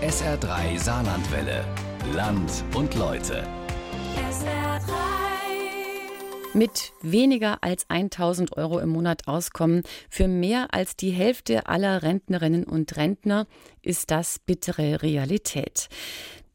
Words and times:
SR3 0.00 0.78
Saarlandwelle. 0.78 1.64
Land 2.14 2.62
und 2.76 2.94
Leute. 2.94 3.42
SR3. 4.30 4.92
Mit 6.54 6.92
weniger 7.02 7.64
als 7.64 7.84
1000 7.90 8.56
Euro 8.56 8.78
im 8.78 8.90
Monat 8.90 9.26
auskommen 9.26 9.82
für 10.08 10.28
mehr 10.28 10.72
als 10.72 10.94
die 10.94 11.10
Hälfte 11.10 11.66
aller 11.66 12.04
Rentnerinnen 12.04 12.62
und 12.62 12.96
Rentner 12.96 13.48
ist 13.82 14.12
das 14.12 14.38
bittere 14.38 15.02
Realität. 15.02 15.88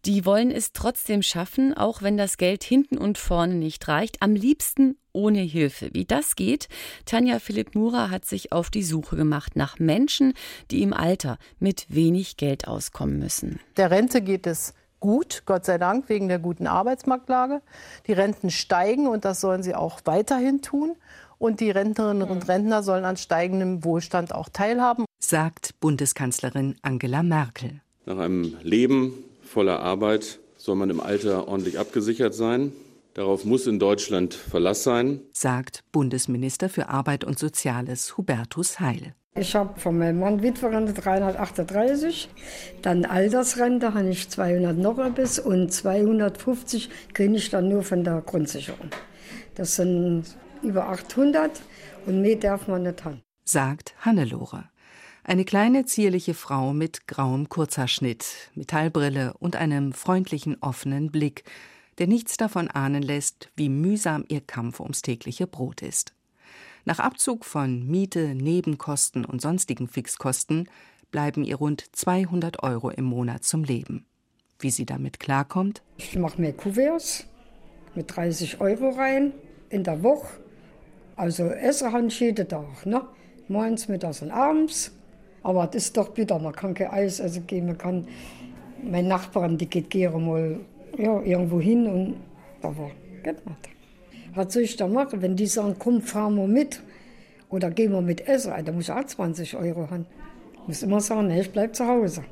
Die 0.06 0.26
wollen 0.26 0.52
es 0.52 0.74
trotzdem 0.74 1.22
schaffen, 1.22 1.74
auch 1.74 2.02
wenn 2.02 2.18
das 2.18 2.38
Geld 2.38 2.66
hinten 2.66 2.98
und 2.98 3.18
vorne 3.18 3.56
nicht 3.56 3.88
reicht. 3.88 4.22
Am 4.22 4.36
liebsten 4.36 4.98
ohne 5.14 5.40
Hilfe. 5.40 5.92
Wie 5.94 6.04
das 6.04 6.36
geht? 6.36 6.68
Tanja 7.06 7.40
Philipp 7.40 7.74
Mura 7.74 8.10
hat 8.10 8.26
sich 8.26 8.52
auf 8.52 8.70
die 8.70 8.84
Suche 8.84 9.16
gemacht 9.16 9.56
nach 9.56 9.80
Menschen, 9.80 10.34
die 10.72 10.82
im 10.82 10.92
Alter 10.92 11.38
mit 11.60 11.86
wenig 11.88 12.36
Geld 12.36 12.68
auskommen 12.68 13.18
müssen. 13.18 13.62
Der 13.78 13.92
Rente 13.92 14.22
geht 14.22 14.46
es 14.46 14.74
gut, 15.00 15.44
Gott 15.46 15.64
sei 15.64 15.78
Dank, 15.78 16.10
wegen 16.10 16.28
der 16.28 16.40
guten 16.40 16.68
Arbeitsmarktlage. 16.68 17.62
Die 18.08 18.14
Renten 18.14 18.50
steigen 18.50 19.08
und 19.08 19.24
das 19.24 19.40
sollen 19.40 19.64
sie 19.64 19.74
auch 19.74 20.02
weiterhin 20.04 20.62
tun. 20.62 20.98
Und 21.38 21.62
die 21.62 21.72
Rentnerinnen 21.72 22.30
und 22.30 22.50
Rentner 22.50 22.84
sollen 22.84 23.06
an 23.06 23.16
steigendem 23.16 23.86
Wohlstand 23.86 24.36
auch 24.36 24.50
teilhaben. 24.50 25.06
Sagt 25.22 25.80
Bundeskanzlerin 25.80 26.76
Angela 26.82 27.24
Merkel. 27.24 27.80
Nach 28.06 28.18
einem 28.18 28.58
Leben 28.64 29.14
voller 29.54 29.80
Arbeit 29.80 30.40
soll 30.58 30.76
man 30.76 30.90
im 30.90 31.00
Alter 31.00 31.48
ordentlich 31.48 31.78
abgesichert 31.78 32.34
sein. 32.34 32.74
Darauf 33.14 33.46
muss 33.46 33.68
in 33.68 33.78
Deutschland 33.78 34.34
Verlass 34.34 34.84
sein, 34.84 35.22
sagt 35.32 35.84
Bundesminister 35.92 36.68
für 36.68 36.90
Arbeit 36.90 37.24
und 37.24 37.38
Soziales 37.38 38.18
Hubertus 38.18 38.80
Heil. 38.80 39.14
Ich 39.36 39.56
habe 39.56 39.80
von 39.80 39.98
meinem 39.98 40.20
Mann 40.20 40.42
Witwerrente 40.42 40.94
338, 40.94 42.30
dann 42.82 43.06
Altersrente 43.06 43.94
habe 43.94 44.10
ich 44.10 44.30
200 44.30 44.76
noch 44.78 44.98
bis 45.12 45.38
und 45.38 45.72
250 45.72 46.90
kriege 47.14 47.36
ich 47.36 47.50
dann 47.52 47.70
nur 47.70 47.84
von 47.84 48.04
der 48.04 48.22
Grundsicherung. 48.22 48.90
Das 49.54 49.76
sind 49.76 50.24
über 50.64 50.90
800 50.90 51.62
und 52.08 52.22
mehr 52.22 52.38
darf 52.38 52.68
man 52.68 52.84
nicht 52.84 53.04
haben. 53.06 53.22
Sagt 53.44 53.94
Hannelore. 54.00 54.66
Eine 55.26 55.46
kleine 55.46 55.86
zierliche 55.86 56.34
Frau 56.34 56.74
mit 56.74 57.08
grauem 57.08 57.48
Kurzhaarschnitt, 57.48 58.26
Metallbrille 58.56 59.34
und 59.40 59.56
einem 59.56 59.94
freundlichen 59.94 60.58
offenen 60.62 61.12
Blick, 61.12 61.46
der 61.98 62.08
nichts 62.08 62.36
davon 62.36 62.68
ahnen 62.68 63.02
lässt, 63.02 63.50
wie 63.56 63.70
mühsam 63.70 64.26
ihr 64.28 64.42
Kampf 64.42 64.82
ums 64.82 65.02
tägliche 65.02 65.48
Brot 65.48 65.82
ist. 65.82 66.14
Nach 66.84 67.00
Abzug 67.00 67.46
von 67.46 67.88
Miete, 67.88 68.36
Nebenkosten 68.36 69.24
und 69.24 69.42
sonstigen 69.42 69.88
Fixkosten 69.88 70.68
bleiben 71.10 71.46
ihr 71.46 71.56
rund 71.56 71.86
200 71.96 72.62
Euro 72.62 72.90
im 72.90 73.06
Monat 73.06 73.46
zum 73.46 73.64
Leben. 73.64 74.06
Wie 74.60 74.72
sie 74.72 74.86
damit 74.86 75.22
klarkommt? 75.22 75.84
Ich 75.96 76.18
mache 76.18 76.42
mir 76.42 76.52
Kuverts 76.52 77.26
mit 77.96 78.14
30 78.14 78.60
Euro 78.60 78.90
rein 78.90 79.32
in 79.70 79.86
der 79.86 80.04
Woche. 80.04 80.28
Also 81.16 81.50
ich 81.54 82.20
jeden 82.20 82.48
Tag, 82.50 82.86
ne? 82.86 83.08
Morgens, 83.48 83.88
mittags 83.88 84.22
und 84.22 84.32
abends. 84.32 84.92
Aber 85.44 85.68
das 85.68 85.86
ist 85.86 85.98
doch 85.98 86.10
bitter, 86.10 86.40
man 86.40 86.54
kann 86.54 86.74
kein 86.74 86.90
Eis 86.92 87.20
essen 87.20 87.46
gehen, 87.48 87.68
man 87.68 87.78
kann... 87.78 88.08
Meine 88.86 89.08
Nachbarin, 89.08 89.58
die 89.58 89.70
geht 89.70 89.90
gerne 89.90 90.18
mal 90.18 90.60
ja, 90.98 91.22
irgendwo 91.22 91.62
hin 91.62 91.88
und 91.88 92.16
da 92.62 92.76
war, 92.78 92.92
nicht. 93.26 93.38
Was 94.36 94.54
soll 94.54 94.64
ich 94.64 94.76
da 94.76 94.88
machen, 94.88 95.22
wenn 95.22 95.38
die 95.38 95.46
sagen, 95.46 95.76
komm, 95.80 96.02
fahren 96.02 96.36
wir 96.36 96.48
mit 96.48 96.82
oder 97.50 97.72
gehen 97.72 97.92
wir 97.92 98.02
mit 98.02 98.28
essen, 98.28 98.52
da 98.66 98.72
muss 98.72 98.86
ich 98.86 98.92
auch 98.92 99.06
20 99.06 99.56
Euro 99.56 99.90
haben. 99.90 100.06
Ich 100.64 100.68
muss 100.68 100.84
immer 100.84 101.00
sagen, 101.00 101.28
nee, 101.28 101.42
ich 101.42 101.52
bleib 101.52 101.76
zu 101.76 101.88
Hause. 101.88 102.24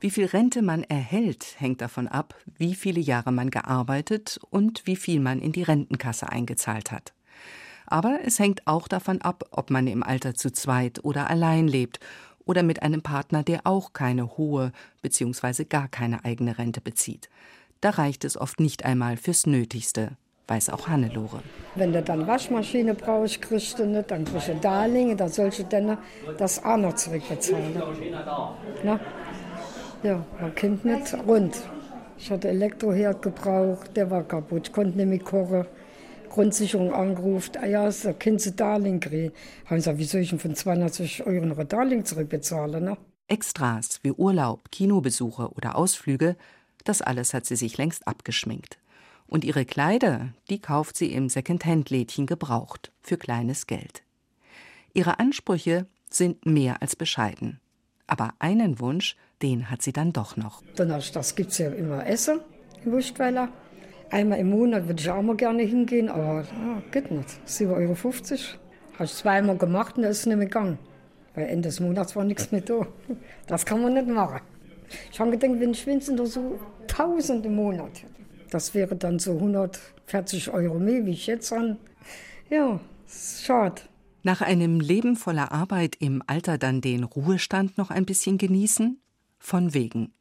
Wie 0.00 0.10
viel 0.10 0.26
Rente 0.26 0.62
man 0.62 0.82
erhält, 0.84 1.56
hängt 1.58 1.82
davon 1.82 2.08
ab, 2.08 2.34
wie 2.56 2.74
viele 2.74 3.00
Jahre 3.00 3.32
man 3.32 3.50
gearbeitet 3.50 4.40
und 4.50 4.86
wie 4.86 4.96
viel 4.96 5.20
man 5.20 5.40
in 5.40 5.52
die 5.52 5.62
Rentenkasse 5.62 6.28
eingezahlt 6.30 6.90
hat. 6.90 7.12
Aber 7.86 8.20
es 8.24 8.38
hängt 8.38 8.66
auch 8.66 8.88
davon 8.88 9.20
ab, 9.20 9.44
ob 9.50 9.70
man 9.70 9.86
im 9.86 10.02
Alter 10.02 10.34
zu 10.34 10.52
zweit 10.52 11.04
oder 11.04 11.28
allein 11.28 11.68
lebt 11.68 12.00
oder 12.50 12.64
mit 12.64 12.82
einem 12.82 13.00
Partner, 13.00 13.44
der 13.44 13.60
auch 13.62 13.92
keine 13.92 14.36
hohe 14.36 14.72
bzw. 15.02 15.62
gar 15.66 15.86
keine 15.86 16.24
eigene 16.24 16.58
Rente 16.58 16.80
bezieht. 16.80 17.30
Da 17.80 17.90
reicht 17.90 18.24
es 18.24 18.36
oft 18.36 18.58
nicht 18.58 18.84
einmal 18.84 19.16
fürs 19.16 19.46
Nötigste, 19.46 20.16
weiß 20.48 20.70
auch 20.70 20.88
Hannelore. 20.88 21.42
Wenn 21.76 21.92
du 21.92 22.02
dann 22.02 22.26
Waschmaschine 22.26 22.94
brauchst, 22.94 23.40
kriegst 23.40 23.78
du 23.78 23.86
nicht, 23.86 24.10
dann 24.10 24.24
kriegst 24.24 24.48
du 24.48 24.56
Darlehen, 24.56 25.16
da 25.16 25.28
sollst 25.28 25.60
du 25.60 25.62
dann 25.62 25.96
das 26.38 26.64
auch 26.64 26.76
noch 26.76 26.94
zurückbezahlen. 26.94 27.80
Na? 28.82 28.98
Ja, 30.02 30.26
man 30.40 30.52
kommt 30.56 30.84
nicht 30.84 31.14
rund. 31.28 31.56
Ich 32.18 32.32
hatte 32.32 32.48
Elektroherd 32.48 33.22
gebraucht, 33.22 33.96
der 33.96 34.10
war 34.10 34.24
kaputt, 34.24 34.66
ich 34.66 34.72
konnte 34.72 34.98
nicht 34.98 35.06
mehr 35.06 35.20
kochen. 35.20 35.66
Grundsicherung 36.30 36.94
angerufen, 36.94 37.52
ah 37.60 37.66
ja, 37.66 37.90
da 37.90 38.12
können 38.14 38.38
Sie 38.38 38.56
Darlehen 38.56 39.00
kriegen. 39.00 39.32
Haben 39.66 39.76
gesagt, 39.76 39.98
wie 39.98 40.04
soll 40.04 40.22
ich 40.22 40.30
denn 40.30 40.38
von 40.38 40.54
260 40.54 41.26
Euro 41.26 41.44
noch 41.44 41.58
ein 41.58 41.68
Darlehen 41.68 42.04
zurückbezahlen? 42.06 42.84
Ne? 42.84 42.96
Extras 43.28 44.00
wie 44.02 44.12
Urlaub, 44.12 44.70
Kinobesuche 44.72 45.50
oder 45.50 45.76
Ausflüge, 45.76 46.36
das 46.84 47.02
alles 47.02 47.34
hat 47.34 47.44
sie 47.46 47.56
sich 47.56 47.76
längst 47.76 48.08
abgeschminkt. 48.08 48.78
Und 49.26 49.44
ihre 49.44 49.64
Kleider, 49.64 50.30
die 50.48 50.60
kauft 50.60 50.96
sie 50.96 51.12
im 51.12 51.28
Secondhand-Lädchen 51.28 52.26
gebraucht, 52.26 52.90
für 53.02 53.16
kleines 53.16 53.66
Geld. 53.66 54.02
Ihre 54.92 55.20
Ansprüche 55.20 55.86
sind 56.10 56.46
mehr 56.46 56.82
als 56.82 56.96
bescheiden. 56.96 57.60
Aber 58.06 58.34
einen 58.40 58.80
Wunsch, 58.80 59.16
den 59.42 59.70
hat 59.70 59.82
sie 59.82 59.92
dann 59.92 60.12
doch 60.12 60.36
noch. 60.36 60.62
Das 60.74 61.36
gibt's 61.36 61.58
ja 61.58 61.70
immer 61.70 62.06
Essen 62.06 62.40
im 62.84 62.92
Wurstweiler. 62.92 63.50
Einmal 64.10 64.40
im 64.40 64.50
Monat 64.50 64.88
würde 64.88 65.00
ich 65.00 65.08
auch 65.08 65.22
mal 65.22 65.36
gerne 65.36 65.62
hingehen, 65.62 66.08
aber 66.08 66.44
ah, 66.52 66.82
geht 66.90 67.10
nicht. 67.10 67.28
7,50 67.46 67.70
Euro. 67.70 67.94
Habe 68.94 69.04
ich 69.04 69.14
zweimal 69.14 69.56
gemacht 69.56 69.96
und 69.96 70.02
das 70.02 70.18
ist 70.18 70.26
nicht 70.26 70.36
mehr 70.36 70.46
gegangen. 70.46 70.78
Weil 71.34 71.46
Ende 71.46 71.68
des 71.68 71.78
Monats 71.78 72.16
war 72.16 72.24
nichts 72.24 72.50
mehr 72.50 72.60
da. 72.60 72.86
Das 73.46 73.64
kann 73.64 73.82
man 73.82 73.94
nicht 73.94 74.08
machen. 74.08 74.40
Ich 75.12 75.20
habe 75.20 75.30
gedacht, 75.30 75.60
wenn 75.60 75.70
ich 75.70 75.86
wenigstens 75.86 76.34
so 76.34 76.58
1000 76.88 77.46
im 77.46 77.54
Monat 77.54 78.02
hätte, 78.02 78.06
das 78.50 78.74
wäre 78.74 78.96
dann 78.96 79.20
so 79.20 79.34
140 79.34 80.50
Euro 80.50 80.80
mehr, 80.80 81.06
wie 81.06 81.12
ich 81.12 81.28
jetzt 81.28 81.52
an. 81.52 81.78
Ja, 82.48 82.80
schade. 83.06 83.82
Nach 84.24 84.40
einem 84.40 84.80
Leben 84.80 85.14
voller 85.14 85.52
Arbeit 85.52 85.96
im 86.00 86.22
Alter 86.26 86.58
dann 86.58 86.80
den 86.80 87.04
Ruhestand 87.04 87.78
noch 87.78 87.90
ein 87.90 88.04
bisschen 88.04 88.38
genießen? 88.38 89.00
Von 89.38 89.72
wegen. 89.72 90.12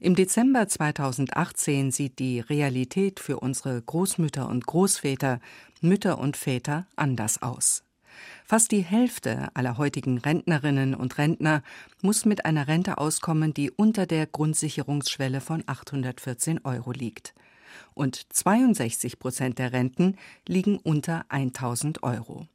Im 0.00 0.14
Dezember 0.14 0.68
2018 0.68 1.90
sieht 1.90 2.18
die 2.18 2.40
Realität 2.40 3.20
für 3.20 3.40
unsere 3.40 3.80
Großmütter 3.80 4.48
und 4.48 4.66
Großväter, 4.66 5.40
Mütter 5.80 6.18
und 6.18 6.36
Väter 6.36 6.86
anders 6.96 7.42
aus. 7.42 7.84
Fast 8.44 8.72
die 8.72 8.82
Hälfte 8.82 9.48
aller 9.54 9.78
heutigen 9.78 10.18
Rentnerinnen 10.18 10.94
und 10.94 11.18
Rentner 11.18 11.62
muss 12.02 12.24
mit 12.24 12.44
einer 12.44 12.68
Rente 12.68 12.98
auskommen, 12.98 13.54
die 13.54 13.70
unter 13.70 14.06
der 14.06 14.26
Grundsicherungsschwelle 14.26 15.40
von 15.40 15.64
814 15.66 16.60
Euro 16.64 16.92
liegt. 16.92 17.34
Und 17.94 18.32
62 18.32 19.18
Prozent 19.18 19.58
der 19.58 19.72
Renten 19.72 20.16
liegen 20.46 20.78
unter 20.78 21.24
1000 21.28 22.02
Euro. 22.02 22.46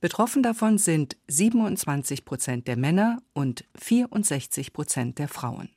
Betroffen 0.00 0.42
davon 0.42 0.76
sind 0.76 1.16
27 1.28 2.24
Prozent 2.24 2.68
der 2.68 2.76
Männer 2.76 3.22
und 3.32 3.64
64 3.76 4.72
Prozent 4.72 5.18
der 5.18 5.28
Frauen. 5.28 5.70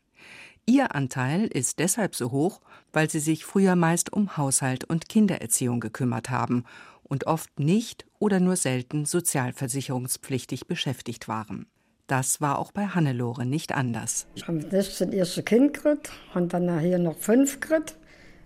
Ihr 0.70 0.94
Anteil 0.94 1.48
ist 1.48 1.80
deshalb 1.80 2.14
so 2.14 2.32
hoch, 2.32 2.60
weil 2.92 3.10
sie 3.10 3.22
sich 3.22 3.46
früher 3.46 3.78
meist 3.78 4.12
um 4.12 4.36
Haushalt 4.36 4.84
und 4.84 5.08
Kindererziehung 5.08 5.80
gekümmert 5.80 6.30
haben 6.30 6.66
und 7.04 7.26
oft 7.26 7.58
nicht 7.58 8.06
oder 8.20 8.42
nur 8.42 8.58
selten 8.58 9.06
sozialversicherungspflichtig 9.06 10.68
beschäftigt 10.68 11.30
waren. 11.30 11.68
Das 12.08 12.42
war 12.42 12.60
auch 12.60 12.74
bei 12.74 12.86
Hannelore 12.86 13.46
nicht 13.46 13.74
anders. 13.74 14.28
Ich 14.36 14.46
habe 14.46 14.60
das 14.60 15.00
erste 15.00 15.42
Kind 15.42 15.74
gekriegt, 15.74 16.12
und 16.34 16.54
dann 16.54 16.66
nachher 16.66 17.00
noch 17.00 17.18
fünf 17.18 17.62
gekriegt. 17.62 17.96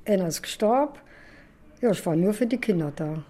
Einer 0.06 0.27
ist 0.27 0.44
gestorben. 0.44 1.00
Ja, 1.81 1.89
ich 1.89 2.06
war 2.06 2.15
nur 2.15 2.35
für 2.35 2.45
die 2.45 2.57
Kinder 2.57 2.94
da. 2.95 3.24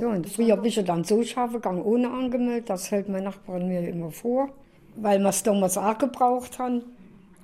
Ja, 0.00 0.08
und 0.08 0.28
früher 0.28 0.56
bin 0.56 0.66
ich 0.66 0.84
dann 0.84 1.04
so 1.04 1.22
scharfe 1.22 1.54
gegangen, 1.54 1.82
ohne 1.82 2.10
angemeldet. 2.10 2.68
Das 2.68 2.90
hält 2.90 3.08
mein 3.08 3.22
Nachbarin 3.22 3.68
mir 3.68 3.88
immer 3.88 4.10
vor, 4.10 4.48
weil 4.96 5.20
wir 5.20 5.28
es 5.28 5.44
damals 5.44 5.78
auch 5.78 5.98
gebraucht 5.98 6.58
haben. 6.58 6.82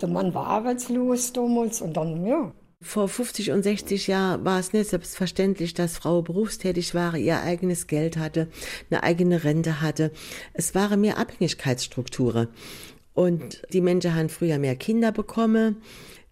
Der 0.00 0.08
Mann 0.08 0.34
war 0.34 0.46
arbeitslos 0.46 1.32
damals 1.32 1.80
und 1.80 1.96
dann, 1.96 2.24
ja. 2.26 2.52
Vor 2.82 3.08
50 3.08 3.50
und 3.50 3.62
60 3.62 4.06
Jahren 4.06 4.42
war 4.46 4.58
es 4.58 4.72
nicht 4.72 4.88
selbstverständlich, 4.88 5.74
dass 5.74 5.98
Frau 5.98 6.22
berufstätig 6.22 6.94
war, 6.94 7.14
ihr 7.14 7.42
eigenes 7.42 7.86
Geld 7.86 8.16
hatte, 8.16 8.48
eine 8.90 9.02
eigene 9.02 9.44
Rente 9.44 9.82
hatte. 9.82 10.12
Es 10.54 10.74
waren 10.74 11.02
mehr 11.02 11.18
Abhängigkeitsstrukturen. 11.18 12.48
Und 13.12 13.62
die 13.74 13.82
Menschen 13.82 14.14
haben 14.14 14.30
früher 14.30 14.58
mehr 14.58 14.76
Kinder 14.76 15.12
bekommen. 15.12 15.82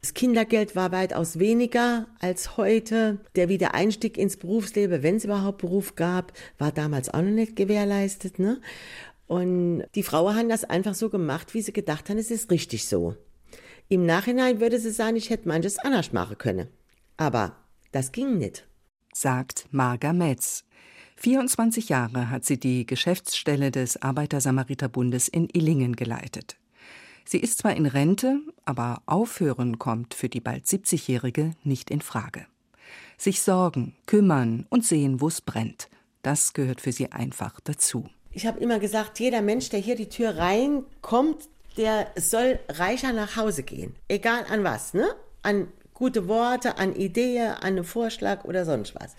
Das 0.00 0.14
Kindergeld 0.14 0.74
war 0.74 0.90
weitaus 0.90 1.38
weniger 1.38 2.06
als 2.18 2.56
heute. 2.56 3.18
Der 3.34 3.50
Wiedereinstieg 3.50 4.16
ins 4.16 4.38
Berufsleben, 4.38 5.02
wenn 5.02 5.16
es 5.16 5.24
überhaupt 5.24 5.58
Beruf 5.58 5.96
gab, 5.96 6.32
war 6.56 6.72
damals 6.72 7.12
auch 7.12 7.20
noch 7.20 7.30
nicht 7.30 7.56
gewährleistet. 7.56 8.38
Ne? 8.38 8.58
Und 9.26 9.84
die 9.94 10.02
Frauen 10.02 10.34
haben 10.34 10.48
das 10.48 10.64
einfach 10.64 10.94
so 10.94 11.10
gemacht, 11.10 11.52
wie 11.52 11.60
sie 11.60 11.74
gedacht 11.74 12.08
haben, 12.08 12.16
es 12.16 12.30
ist 12.30 12.50
richtig 12.50 12.86
so. 12.86 13.16
Im 13.90 14.04
Nachhinein 14.04 14.60
würde 14.60 14.78
sie 14.78 14.90
sagen, 14.90 15.16
ich 15.16 15.30
hätte 15.30 15.48
manches 15.48 15.78
anders 15.78 16.12
machen 16.12 16.36
können. 16.36 16.68
Aber 17.16 17.56
das 17.90 18.12
ging 18.12 18.36
nicht. 18.36 18.68
Sagt 19.14 19.66
Marga 19.70 20.12
Metz. 20.12 20.64
24 21.16 21.88
Jahre 21.88 22.30
hat 22.30 22.44
sie 22.44 22.60
die 22.60 22.84
Geschäftsstelle 22.84 23.70
des 23.70 24.00
Arbeiter-Samariter-Bundes 24.00 25.28
in 25.28 25.48
Illingen 25.52 25.96
geleitet. 25.96 26.58
Sie 27.24 27.38
ist 27.38 27.58
zwar 27.58 27.74
in 27.74 27.86
Rente, 27.86 28.40
aber 28.64 29.02
aufhören 29.06 29.78
kommt 29.78 30.14
für 30.14 30.28
die 30.28 30.40
bald 30.40 30.66
70-Jährige 30.66 31.54
nicht 31.64 31.90
in 31.90 32.02
Frage. 32.02 32.46
Sich 33.16 33.42
sorgen, 33.42 33.96
kümmern 34.06 34.66
und 34.68 34.84
sehen, 34.84 35.20
wo 35.20 35.28
es 35.28 35.40
brennt, 35.40 35.88
das 36.22 36.52
gehört 36.52 36.80
für 36.80 36.92
sie 36.92 37.10
einfach 37.10 37.58
dazu. 37.60 38.08
Ich 38.30 38.46
habe 38.46 38.60
immer 38.60 38.78
gesagt, 38.78 39.18
jeder 39.18 39.42
Mensch, 39.42 39.70
der 39.70 39.80
hier 39.80 39.96
die 39.96 40.08
Tür 40.08 40.36
reinkommt, 40.36 41.48
der 41.78 42.08
soll 42.16 42.58
reicher 42.68 43.12
nach 43.12 43.36
Hause 43.36 43.62
gehen. 43.62 43.94
Egal 44.08 44.44
an 44.50 44.64
was, 44.64 44.92
ne? 44.92 45.06
An 45.42 45.68
gute 45.94 46.28
Worte, 46.28 46.76
an 46.78 46.94
Ideen, 46.94 47.52
an 47.52 47.62
einen 47.62 47.84
Vorschlag 47.84 48.44
oder 48.44 48.64
sonst 48.64 48.94
was. 48.94 49.14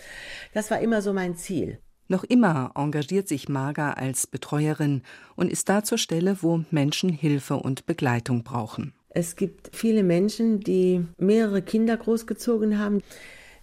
Das 0.54 0.70
war 0.70 0.80
immer 0.80 1.02
so 1.02 1.12
mein 1.12 1.36
Ziel. 1.36 1.78
Noch 2.08 2.24
immer 2.24 2.72
engagiert 2.74 3.28
sich 3.28 3.48
Marga 3.48 3.92
als 3.92 4.26
Betreuerin 4.26 5.02
und 5.36 5.50
ist 5.50 5.68
da 5.68 5.84
zur 5.84 5.98
Stelle, 5.98 6.38
wo 6.40 6.64
Menschen 6.70 7.08
Hilfe 7.08 7.56
und 7.56 7.86
Begleitung 7.86 8.42
brauchen. 8.42 8.94
Es 9.10 9.36
gibt 9.36 9.70
viele 9.76 10.02
Menschen, 10.02 10.60
die 10.60 11.04
mehrere 11.18 11.62
Kinder 11.62 11.96
großgezogen 11.96 12.78
haben. 12.78 13.02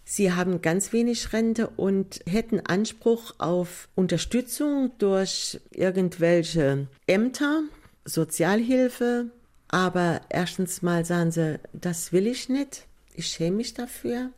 Sie 0.05 0.31
haben 0.31 0.61
ganz 0.61 0.93
wenig 0.93 1.33
Rente 1.33 1.67
und 1.67 2.21
hätten 2.25 2.61
Anspruch 2.65 3.35
auf 3.37 3.89
Unterstützung 3.95 4.91
durch 4.97 5.59
irgendwelche 5.71 6.87
Ämter, 7.07 7.63
Sozialhilfe. 8.07 9.29
Aber 9.67 10.21
erstens 10.29 10.81
mal 10.81 11.05
sagen 11.05 11.31
sie, 11.31 11.59
das 11.73 12.13
will 12.13 12.27
ich 12.27 12.49
nicht. 12.49 12.87
Ich 13.13 13.27
schäme 13.27 13.57
mich 13.57 13.73
dafür. 13.73 14.31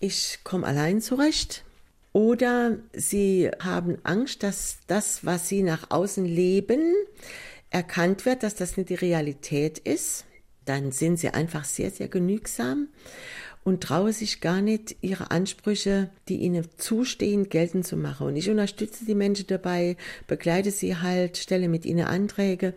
Ich 0.00 0.40
komme 0.44 0.66
allein 0.66 1.00
zurecht. 1.00 1.64
Oder 2.12 2.78
sie 2.94 3.50
haben 3.60 3.98
Angst, 4.02 4.42
dass 4.42 4.78
das, 4.86 5.26
was 5.26 5.48
sie 5.48 5.62
nach 5.62 5.90
außen 5.90 6.24
leben, 6.24 6.94
erkannt 7.70 8.24
wird, 8.24 8.42
dass 8.42 8.54
das 8.54 8.76
nicht 8.78 8.88
die 8.88 8.94
Realität 8.94 9.78
ist. 9.78 10.24
Dann 10.64 10.92
sind 10.92 11.18
sie 11.18 11.30
einfach 11.30 11.64
sehr, 11.64 11.90
sehr 11.90 12.08
genügsam 12.08 12.88
und 13.66 13.82
trauen 13.82 14.12
sich 14.12 14.40
gar 14.40 14.62
nicht, 14.62 14.94
ihre 15.00 15.32
Ansprüche, 15.32 16.08
die 16.28 16.36
ihnen 16.36 16.68
zustehen, 16.76 17.48
geltend 17.48 17.84
zu 17.84 17.96
machen. 17.96 18.28
Und 18.28 18.36
ich 18.36 18.48
unterstütze 18.48 19.04
die 19.04 19.16
Menschen 19.16 19.48
dabei, 19.48 19.96
begleite 20.28 20.70
sie 20.70 20.98
halt, 20.98 21.36
stelle 21.36 21.68
mit 21.68 21.84
ihnen 21.84 22.06
Anträge, 22.06 22.74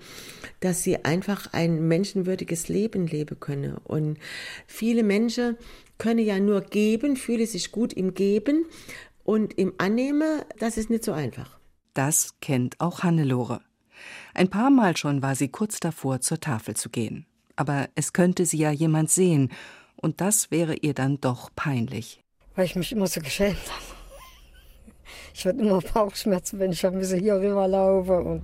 dass 0.62 0.82
sie 0.82 1.06
einfach 1.06 1.54
ein 1.54 1.88
menschenwürdiges 1.88 2.70
Leben 2.70 3.06
leben 3.06 3.40
können. 3.40 3.78
Und 3.78 4.18
viele 4.66 5.04
Menschen 5.04 5.58
können 6.00 6.26
ja 6.26 6.40
nur 6.40 6.62
geben, 6.62 7.18
fühlen 7.18 7.46
sich 7.46 7.72
gut 7.72 7.94
im 7.94 8.16
Geben 8.16 8.66
und 9.24 9.60
im 9.60 9.76
Annehme, 9.78 10.44
das 10.58 10.76
ist 10.76 10.90
nicht 10.90 11.04
so 11.04 11.12
einfach. 11.12 11.60
Das 11.94 12.34
kennt 12.42 12.82
auch 12.82 13.04
Hannelore. 13.04 13.62
Ein 14.34 14.50
paar 14.50 14.72
Mal 14.72 14.98
schon 14.98 15.22
war 15.22 15.36
sie 15.36 15.50
kurz 15.50 15.80
davor, 15.80 16.22
zur 16.22 16.40
Tafel 16.40 16.76
zu 16.76 16.90
gehen. 16.90 17.28
Aber 17.56 17.90
es 17.94 18.14
könnte 18.14 18.48
sie 18.48 18.58
ja 18.58 18.72
jemand 18.72 19.12
sehen, 19.12 19.52
und 20.00 20.22
das 20.22 20.52
wäre 20.52 20.76
ihr 20.76 20.94
dann 20.94 21.20
doch 21.22 21.50
peinlich. 21.56 22.22
Weil 22.56 22.66
ich 22.66 22.76
mich 22.76 22.92
immer 22.92 23.08
so 23.08 23.22
geschämt 23.22 23.58
habe. 23.58 23.84
Ich 25.34 25.46
hatte 25.46 25.60
immer 25.60 25.80
Bauchschmerzen, 25.80 26.60
wenn 26.60 26.72
ich 26.72 26.86
ein 26.86 26.98
bisschen 27.00 27.20
hier 27.20 27.36
rüberlaufe 27.36 28.20
und 28.20 28.42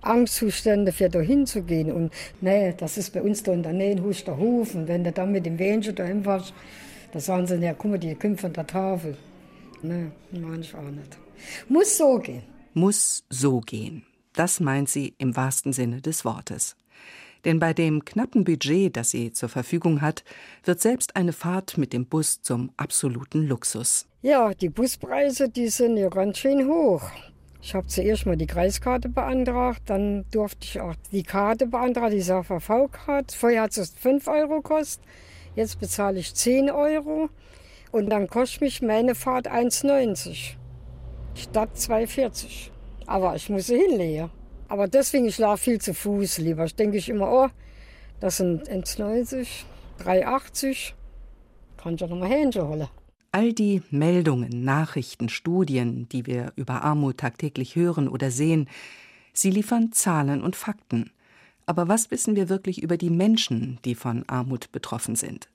Angstzustände, 0.00 0.92
für 0.92 1.08
da 1.08 1.20
hinzugehen. 1.20 1.92
Und 1.92 2.12
nee, 2.40 2.74
das 2.76 2.96
ist 2.96 3.12
bei 3.12 3.22
uns 3.22 3.42
da 3.42 3.52
in 3.52 3.62
der 3.62 3.72
Nähe 3.72 3.92
in 3.92 4.04
Husterhof. 4.04 4.74
Und 4.74 4.88
wenn 4.88 5.04
du 5.04 5.12
dann 5.12 5.32
mit 5.32 5.46
dem 5.46 5.58
Wähnchen 5.58 5.94
dahin 5.94 6.24
warst, 6.24 6.54
da 7.12 7.20
sagen 7.20 7.46
sie, 7.46 7.56
ja, 7.56 7.74
guck 7.74 7.90
mal, 7.90 7.98
die 7.98 8.14
kommt 8.14 8.40
von 8.40 8.52
der 8.52 8.66
Tafel. 8.66 9.16
Nee, 9.82 10.06
meine 10.30 10.60
ich 10.60 10.74
auch 10.74 10.82
nicht. 10.82 11.18
Muss 11.68 11.96
so 11.96 12.18
gehen. 12.18 12.42
Muss 12.74 13.24
so 13.28 13.60
gehen. 13.60 14.04
Das 14.34 14.60
meint 14.60 14.88
sie 14.88 15.14
im 15.18 15.34
wahrsten 15.36 15.72
Sinne 15.72 16.00
des 16.00 16.24
Wortes. 16.24 16.76
Denn 17.44 17.58
bei 17.58 17.72
dem 17.72 18.04
knappen 18.04 18.44
Budget, 18.44 18.96
das 18.96 19.10
sie 19.10 19.32
zur 19.32 19.48
Verfügung 19.48 20.00
hat, 20.00 20.24
wird 20.64 20.80
selbst 20.80 21.16
eine 21.16 21.32
Fahrt 21.32 21.78
mit 21.78 21.92
dem 21.92 22.06
Bus 22.06 22.42
zum 22.42 22.70
absoluten 22.76 23.46
Luxus. 23.46 24.06
Ja, 24.22 24.52
die 24.54 24.68
Buspreise, 24.68 25.48
die 25.48 25.68
sind 25.68 25.96
ja 25.96 26.08
ganz 26.08 26.38
schön 26.38 26.66
hoch. 26.66 27.02
Ich 27.60 27.74
habe 27.74 27.86
zuerst 27.86 28.26
mal 28.26 28.36
die 28.36 28.46
Kreiskarte 28.46 29.08
beantragt, 29.08 29.82
dann 29.86 30.24
durfte 30.30 30.64
ich 30.64 30.80
auch 30.80 30.94
die 31.10 31.24
Karte 31.24 31.66
beantragen, 31.66 32.14
die 32.14 32.22
SAVV-Karte. 32.22 33.36
Vorher 33.36 33.62
hat 33.62 33.76
es 33.76 33.90
5 33.90 34.28
Euro 34.28 34.56
gekostet, 34.62 35.04
jetzt 35.56 35.80
bezahle 35.80 36.20
ich 36.20 36.34
10 36.34 36.70
Euro. 36.70 37.30
Und 37.90 38.10
dann 38.10 38.28
kostet 38.28 38.60
mich 38.60 38.82
meine 38.82 39.14
Fahrt 39.14 39.50
1,90 39.50 40.56
statt 41.34 41.70
2,40. 41.74 42.70
Aber 43.06 43.34
ich 43.34 43.48
muss 43.48 43.66
sie 43.66 43.78
hinlegen. 43.78 44.30
Aber 44.68 44.86
deswegen, 44.86 45.24
ich 45.24 45.38
laufe 45.38 45.64
viel 45.64 45.80
zu 45.80 45.94
Fuß 45.94 46.38
lieber. 46.38 46.64
Ich 46.66 46.74
denke 46.74 46.98
ich 46.98 47.08
immer, 47.08 47.30
oh, 47.30 47.48
das 48.20 48.36
sind 48.36 48.68
1,90, 48.68 49.46
3,80. 50.04 50.92
Kann 51.78 51.94
ich 51.94 52.00
ja 52.00 52.06
nochmal 52.06 52.28
Hähnchen 52.28 52.68
holen. 52.68 52.88
All 53.32 53.52
die 53.52 53.82
Meldungen, 53.90 54.64
Nachrichten, 54.64 55.28
Studien, 55.28 56.08
die 56.08 56.26
wir 56.26 56.52
über 56.56 56.82
Armut 56.82 57.18
tagtäglich 57.18 57.76
hören 57.76 58.08
oder 58.08 58.30
sehen, 58.30 58.68
sie 59.32 59.50
liefern 59.50 59.92
Zahlen 59.92 60.42
und 60.42 60.56
Fakten. 60.56 61.10
Aber 61.66 61.88
was 61.88 62.10
wissen 62.10 62.36
wir 62.36 62.48
wirklich 62.48 62.82
über 62.82 62.96
die 62.96 63.10
Menschen, 63.10 63.78
die 63.84 63.94
von 63.94 64.24
Armut 64.28 64.72
betroffen 64.72 65.14
sind? 65.14 65.48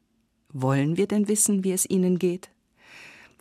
Wollen 0.50 0.98
wir 0.98 1.08
denn 1.08 1.28
wissen, 1.28 1.64
wie 1.64 1.72
es 1.72 1.90
ihnen 1.90 2.20
geht? 2.20 2.52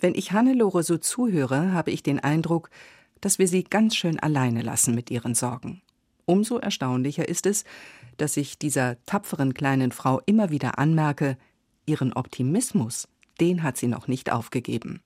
Wenn 0.00 0.14
ich 0.14 0.32
Hannelore 0.32 0.82
so 0.82 0.96
zuhöre, 0.96 1.72
habe 1.72 1.90
ich 1.90 2.02
den 2.02 2.18
Eindruck, 2.18 2.70
dass 3.22 3.38
wir 3.38 3.48
sie 3.48 3.64
ganz 3.64 3.96
schön 3.96 4.20
alleine 4.20 4.60
lassen 4.60 4.94
mit 4.94 5.10
ihren 5.10 5.34
Sorgen. 5.34 5.80
Umso 6.26 6.58
erstaunlicher 6.58 7.26
ist 7.26 7.46
es, 7.46 7.64
dass 8.18 8.36
ich 8.36 8.58
dieser 8.58 9.02
tapferen 9.06 9.54
kleinen 9.54 9.92
Frau 9.92 10.20
immer 10.26 10.50
wieder 10.50 10.78
anmerke, 10.78 11.38
ihren 11.86 12.12
Optimismus, 12.12 13.08
den 13.40 13.62
hat 13.62 13.78
sie 13.78 13.88
noch 13.88 14.08
nicht 14.08 14.30
aufgegeben. 14.30 15.00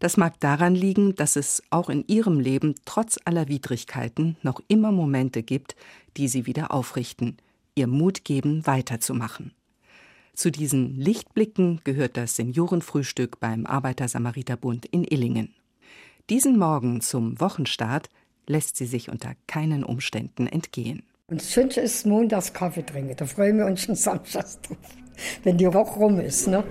Das 0.00 0.16
mag 0.16 0.40
daran 0.40 0.74
liegen, 0.74 1.14
dass 1.14 1.36
es 1.36 1.62
auch 1.70 1.88
in 1.88 2.04
ihrem 2.06 2.40
Leben 2.40 2.74
trotz 2.84 3.18
aller 3.24 3.48
Widrigkeiten 3.48 4.36
noch 4.42 4.60
immer 4.68 4.90
Momente 4.90 5.42
gibt, 5.42 5.76
die 6.16 6.28
sie 6.28 6.46
wieder 6.46 6.72
aufrichten, 6.72 7.36
ihr 7.74 7.86
Mut 7.86 8.24
geben, 8.24 8.66
weiterzumachen. 8.66 9.52
Zu 10.34 10.50
diesen 10.50 10.98
Lichtblicken 10.98 11.80
gehört 11.84 12.16
das 12.16 12.36
Seniorenfrühstück 12.36 13.38
beim 13.38 13.66
Arbeiter-Samariter-Bund 13.66 14.86
in 14.86 15.04
Illingen. 15.04 15.54
Diesen 16.30 16.58
Morgen 16.58 17.02
zum 17.02 17.38
Wochenstart 17.38 18.08
lässt 18.46 18.78
sie 18.78 18.86
sich 18.86 19.10
unter 19.10 19.34
keinen 19.46 19.84
Umständen 19.84 20.46
entgehen. 20.46 21.02
Und 21.26 21.42
das 21.42 21.52
Schönste 21.52 21.82
ist 21.82 22.06
montags 22.06 22.54
Kaffee 22.54 22.82
trinken. 22.82 23.14
Da 23.14 23.26
freuen 23.26 23.58
wir 23.58 23.66
uns 23.66 23.82
schon 23.82 23.94
samstags 23.94 24.58
drauf, 24.62 24.78
wenn 25.42 25.58
die 25.58 25.66
Woche 25.66 25.98
rum 25.98 26.18
ist. 26.18 26.46
Ne? 26.46 26.64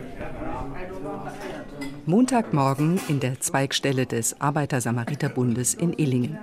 Montagmorgen 2.07 2.99
in 3.07 3.19
der 3.19 3.39
Zweigstelle 3.41 4.07
des 4.07 4.41
Arbeiter-Samariter-Bundes 4.41 5.75
in 5.75 5.93
Illingen. 5.93 6.39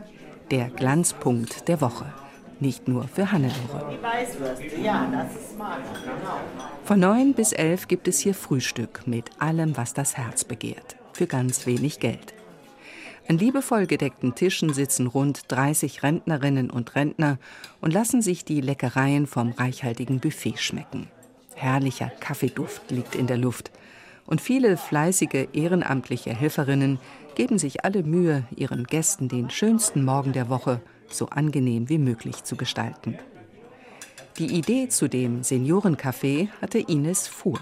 Der 0.53 0.71
Glanzpunkt 0.71 1.67
der 1.67 1.81
Woche 1.81 2.13
nicht 2.61 2.87
nur 2.87 3.09
für 3.09 3.33
Hannelore. 3.33 3.99
Von 6.85 7.01
neun 7.01 7.35
bis 7.35 7.53
elf 7.53 7.89
gibt 7.89 8.07
es 8.07 8.21
hier 8.21 8.35
Frühstück 8.35 9.07
mit 9.07 9.31
allem, 9.41 9.77
was 9.77 9.95
das 9.95 10.17
Herz 10.17 10.45
begehrt, 10.45 10.97
für 11.13 11.27
ganz 11.27 11.67
wenig 11.67 11.99
Geld. 11.99 12.35
An 13.31 13.39
liebevoll 13.39 13.87
gedeckten 13.87 14.35
Tischen 14.35 14.73
sitzen 14.73 15.07
rund 15.07 15.43
30 15.47 16.03
Rentnerinnen 16.03 16.69
und 16.69 16.97
Rentner 16.97 17.39
und 17.81 17.95
lassen 17.95 18.23
sich 18.23 18.45
die 18.45 18.61
Leckereien 18.61 19.29
vom 19.29 19.53
reichhaltigen 19.53 20.19
Buffet 20.19 20.57
schmecken. 20.57 21.07
Herrlicher 21.55 22.11
Kaffeeduft 22.19 22.91
liegt 22.91 23.15
in 23.15 23.29
der 23.29 23.37
Luft. 23.37 23.71
Und 24.27 24.41
viele 24.41 24.77
fleißige 24.77 25.47
ehrenamtliche 25.53 26.35
Helferinnen 26.35 26.99
geben 27.37 27.61
sich 27.61 27.85
alle 27.85 28.03
Mühe, 28.03 28.49
ihren 28.57 28.83
Gästen 28.83 29.29
den 29.29 29.49
schönsten 29.49 30.05
Morgen 30.05 30.33
der 30.33 30.49
Woche 30.49 30.81
so 31.09 31.27
angenehm 31.27 31.89
wie 31.89 31.99
möglich 31.99 32.43
zu 32.43 32.57
gestalten. 32.57 33.17
Die 34.39 34.59
Idee 34.59 34.89
zu 34.89 35.07
dem 35.07 35.43
Seniorencafé 35.43 36.49
hatte 36.61 36.81
Ines 36.81 37.29
Fuhr. 37.29 37.61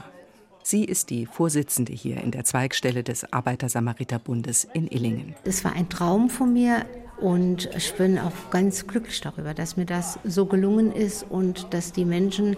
Sie 0.71 0.85
ist 0.85 1.09
die 1.09 1.25
Vorsitzende 1.25 1.95
hier 1.95 2.19
in 2.19 2.31
der 2.31 2.45
Zweigstelle 2.45 3.03
des 3.03 3.33
Arbeiter-Samariter-Bundes 3.33 4.69
in 4.75 4.87
Illingen. 4.87 5.35
Es 5.45 5.65
war 5.65 5.73
ein 5.73 5.89
Traum 5.89 6.29
von 6.29 6.53
mir 6.53 6.85
und 7.19 7.71
ich 7.75 7.95
bin 7.95 8.19
auch 8.19 8.51
ganz 8.51 8.87
glücklich 8.87 9.19
darüber, 9.23 9.55
dass 9.55 9.79
mir 9.79 9.87
das 9.87 10.19
so 10.25 10.45
gelungen 10.45 10.93
ist 10.93 11.25
und 11.31 11.73
dass 11.73 11.93
die 11.93 12.05
Menschen 12.05 12.55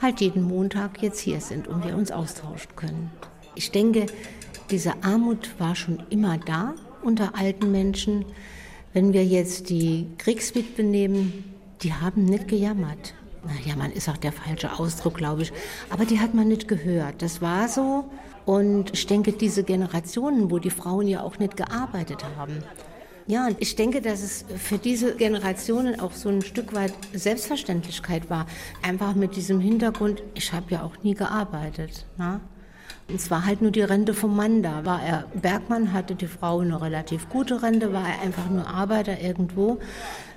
halt 0.00 0.20
jeden 0.20 0.44
Montag 0.44 1.02
jetzt 1.02 1.18
hier 1.18 1.40
sind 1.40 1.66
und 1.66 1.84
wir 1.84 1.96
uns 1.96 2.12
austauschen 2.12 2.76
können. 2.76 3.10
Ich 3.56 3.72
denke, 3.72 4.06
diese 4.70 5.02
Armut 5.02 5.58
war 5.58 5.74
schon 5.74 6.00
immer 6.10 6.38
da 6.38 6.76
unter 7.02 7.36
alten 7.36 7.72
Menschen. 7.72 8.24
Wenn 8.92 9.12
wir 9.12 9.24
jetzt 9.24 9.68
die 9.68 10.06
Kriegswitwen 10.18 10.92
nehmen, 10.92 11.42
die 11.82 11.92
haben 11.92 12.24
nicht 12.24 12.46
gejammert. 12.46 13.14
Naja, 13.44 13.76
man 13.76 13.92
ist 13.92 14.08
auch 14.08 14.16
der 14.16 14.32
falsche 14.32 14.78
Ausdruck, 14.78 15.14
glaube 15.14 15.42
ich, 15.42 15.52
aber 15.90 16.04
die 16.04 16.20
hat 16.20 16.34
man 16.34 16.48
nicht 16.48 16.68
gehört. 16.68 17.22
Das 17.22 17.42
war 17.42 17.68
so. 17.68 18.04
Und 18.44 18.92
ich 18.92 19.06
denke, 19.06 19.32
diese 19.32 19.62
Generationen, 19.62 20.50
wo 20.50 20.58
die 20.58 20.70
Frauen 20.70 21.06
ja 21.06 21.22
auch 21.22 21.38
nicht 21.38 21.56
gearbeitet 21.56 22.24
haben, 22.36 22.62
ja, 23.26 23.46
und 23.46 23.56
ich 23.60 23.76
denke, 23.76 24.00
dass 24.00 24.22
es 24.22 24.44
für 24.56 24.78
diese 24.78 25.14
Generationen 25.14 26.00
auch 26.00 26.12
so 26.12 26.28
ein 26.28 26.42
Stück 26.42 26.74
weit 26.74 26.92
Selbstverständlichkeit 27.12 28.28
war. 28.30 28.46
Einfach 28.82 29.14
mit 29.14 29.36
diesem 29.36 29.60
Hintergrund, 29.60 30.22
ich 30.34 30.52
habe 30.52 30.66
ja 30.70 30.82
auch 30.82 31.02
nie 31.04 31.14
gearbeitet. 31.14 32.04
Ne? 32.18 32.40
Und 33.08 33.14
es 33.14 33.30
war 33.30 33.46
halt 33.46 33.62
nur 33.62 33.70
die 33.70 33.82
Rente 33.82 34.14
vom 34.14 34.34
Mann 34.36 34.62
da. 34.62 34.84
War 34.84 35.02
er 35.02 35.24
Bergmann, 35.34 35.92
hatte 35.92 36.14
die 36.14 36.26
Frau 36.26 36.60
eine 36.60 36.80
relativ 36.80 37.28
gute 37.28 37.62
Rente, 37.62 37.92
war 37.92 38.08
er 38.08 38.22
einfach 38.22 38.48
nur 38.50 38.66
Arbeiter 38.66 39.20
irgendwo, 39.20 39.78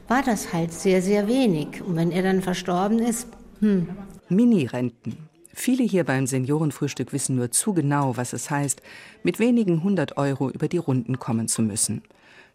war 0.07 0.23
das 0.23 0.53
halt 0.53 0.73
sehr, 0.73 1.01
sehr 1.01 1.27
wenig. 1.27 1.81
Und 1.81 1.95
wenn 1.95 2.11
er 2.11 2.23
dann 2.23 2.41
verstorben 2.41 2.99
ist, 2.99 3.27
hm. 3.59 3.87
Mini-Renten. 4.29 5.17
Viele 5.53 5.83
hier 5.83 6.03
beim 6.03 6.27
Seniorenfrühstück 6.27 7.13
wissen 7.13 7.37
nur 7.37 7.49
zu 7.51 7.73
genau, 7.73 8.17
was 8.17 8.33
es 8.33 8.49
heißt, 8.49 8.81
mit 9.23 9.39
wenigen 9.39 9.83
hundert 9.83 10.17
Euro 10.17 10.49
über 10.49 10.67
die 10.67 10.77
Runden 10.77 11.17
kommen 11.17 11.47
zu 11.47 11.61
müssen. 11.61 12.01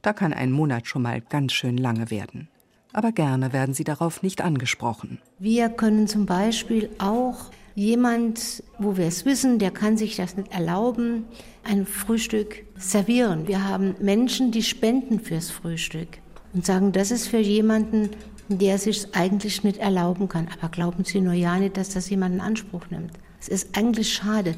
Da 0.03 0.13
kann 0.13 0.33
ein 0.33 0.53
Monat 0.53 0.87
schon 0.87 1.03
mal 1.03 1.21
ganz 1.21 1.53
schön 1.53 1.79
lange 1.79 2.11
werden. 2.11 2.49
Aber 2.93 3.13
gerne 3.13 3.53
werden 3.53 3.75
sie 3.75 3.85
darauf 3.85 4.23
nicht 4.23 4.43
angesprochen. 4.43 5.19
Wir 5.39 5.69
können 5.69 6.09
zum 6.09 6.27
Beispiel 6.27 6.91
auch 6.99 7.51
jemand, 7.75 8.63
wo 8.79 8.97
wir 8.97 9.07
es 9.07 9.25
wissen, 9.25 9.59
der 9.59 9.71
kann 9.71 9.97
sich 9.97 10.17
das 10.17 10.37
nicht 10.37 10.53
erlauben, 10.53 11.25
ein 11.65 11.87
Frühstück 11.87 12.65
servieren. 12.77 13.47
Wir 13.47 13.67
haben 13.67 13.95
Menschen, 14.01 14.51
die 14.51 14.63
spenden 14.63 15.21
fürs 15.21 15.51
Frühstück 15.51 16.19
und 16.53 16.67
sagen, 16.67 16.93
das 16.93 17.11
ist 17.11 17.29
für 17.29 17.39
jemanden, 17.39 18.11
der 18.49 18.79
sich 18.79 19.15
eigentlich 19.15 19.63
nicht 19.63 19.79
erlauben 19.79 20.29
kann. 20.29 20.49
Aber 20.59 20.69
glauben 20.69 21.05
Sie 21.05 21.21
nur 21.21 21.35
ja 21.35 21.59
nicht, 21.59 21.77
dass 21.77 21.91
das 21.91 22.11
jemand 22.11 22.35
in 22.35 22.41
Anspruch 22.41 22.91
nimmt. 22.91 23.13
Es 23.41 23.49
ist 23.49 23.77
eigentlich 23.77 24.13
schade. 24.13 24.55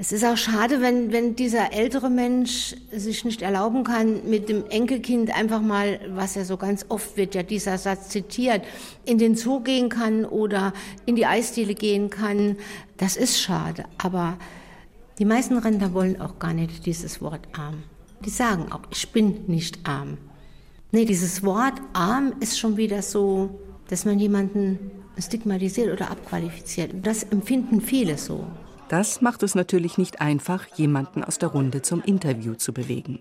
Es 0.00 0.12
ist 0.12 0.24
auch 0.24 0.36
schade, 0.36 0.80
wenn, 0.80 1.10
wenn 1.10 1.34
dieser 1.34 1.72
ältere 1.72 2.08
Mensch 2.08 2.76
sich 2.92 3.24
nicht 3.24 3.42
erlauben 3.42 3.82
kann, 3.82 4.28
mit 4.30 4.48
dem 4.48 4.64
Enkelkind 4.66 5.36
einfach 5.36 5.60
mal, 5.60 5.98
was 6.10 6.36
ja 6.36 6.44
so 6.44 6.56
ganz 6.56 6.86
oft 6.88 7.16
wird, 7.16 7.34
ja 7.34 7.42
dieser 7.42 7.78
Satz 7.78 8.08
zitiert, 8.10 8.62
in 9.04 9.18
den 9.18 9.34
Zoo 9.34 9.58
gehen 9.58 9.88
kann 9.88 10.24
oder 10.24 10.72
in 11.04 11.16
die 11.16 11.26
Eisdiele 11.26 11.74
gehen 11.74 12.10
kann. 12.10 12.56
Das 12.96 13.16
ist 13.16 13.40
schade. 13.40 13.86
Aber 13.98 14.38
die 15.18 15.24
meisten 15.24 15.58
Rentner 15.58 15.92
wollen 15.92 16.20
auch 16.20 16.38
gar 16.38 16.52
nicht 16.52 16.86
dieses 16.86 17.20
Wort 17.20 17.48
arm. 17.52 17.82
Die 18.24 18.30
sagen 18.30 18.70
auch, 18.70 18.82
ich 18.92 19.10
bin 19.10 19.46
nicht 19.48 19.80
arm. 19.82 20.18
Nee, 20.90 21.04
dieses 21.04 21.42
Wort 21.42 21.74
arm 21.92 22.32
ist 22.40 22.58
schon 22.58 22.78
wieder 22.78 23.02
so, 23.02 23.50
dass 23.88 24.06
man 24.06 24.18
jemanden 24.18 24.90
stigmatisiert 25.18 25.92
oder 25.92 26.10
abqualifiziert. 26.10 26.92
Das 27.02 27.24
empfinden 27.24 27.82
viele 27.82 28.16
so. 28.16 28.46
Das 28.88 29.20
macht 29.20 29.42
es 29.42 29.54
natürlich 29.54 29.98
nicht 29.98 30.22
einfach, 30.22 30.64
jemanden 30.76 31.22
aus 31.22 31.38
der 31.38 31.50
Runde 31.50 31.82
zum 31.82 32.02
Interview 32.02 32.54
zu 32.54 32.72
bewegen. 32.72 33.18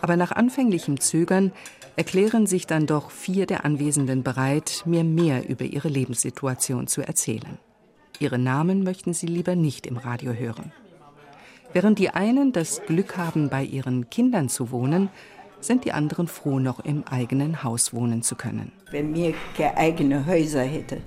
Aber 0.00 0.16
nach 0.16 0.32
anfänglichem 0.32 1.00
Zögern 1.00 1.52
erklären 1.96 2.46
sich 2.46 2.66
dann 2.66 2.86
doch 2.86 3.10
vier 3.10 3.44
der 3.44 3.66
Anwesenden 3.66 4.22
bereit, 4.22 4.84
mir 4.86 5.04
mehr 5.04 5.46
über 5.50 5.66
ihre 5.66 5.88
Lebenssituation 5.88 6.86
zu 6.86 7.02
erzählen. 7.02 7.58
Ihre 8.20 8.38
Namen 8.38 8.82
möchten 8.84 9.12
sie 9.12 9.26
lieber 9.26 9.54
nicht 9.54 9.86
im 9.86 9.98
Radio 9.98 10.32
hören. 10.32 10.72
Während 11.74 11.98
die 11.98 12.10
einen 12.10 12.52
das 12.52 12.80
Glück 12.86 13.18
haben, 13.18 13.50
bei 13.50 13.62
ihren 13.62 14.08
Kindern 14.08 14.48
zu 14.48 14.70
wohnen, 14.70 15.10
sind 15.60 15.84
die 15.84 15.92
anderen 15.92 16.26
froh, 16.28 16.58
noch 16.58 16.80
im 16.80 17.04
eigenen 17.06 17.62
Haus 17.62 17.92
wohnen 17.94 18.22
zu 18.22 18.36
können. 18.36 18.72
Wenn 18.90 19.14
wir 19.14 19.34
keine 19.56 19.76
eigene 19.76 20.26
Häuser 20.26 20.62
hätten, 20.62 21.02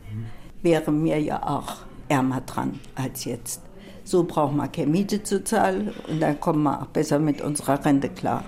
wären 0.61 1.03
wir 1.03 1.19
ja 1.19 1.41
auch 1.43 1.77
ärmer 2.09 2.41
dran 2.41 2.79
als 2.95 3.25
jetzt. 3.25 3.61
So 4.03 4.23
braucht 4.23 4.53
man 4.53 4.71
keine 4.71 4.87
Miete 4.87 5.23
zu 5.23 5.43
zahlen 5.43 5.91
und 6.07 6.19
dann 6.19 6.39
kommen 6.39 6.63
wir 6.63 6.81
auch 6.81 6.87
besser 6.87 7.19
mit 7.19 7.41
unserer 7.41 7.83
Rente 7.83 8.09
klar, 8.09 8.43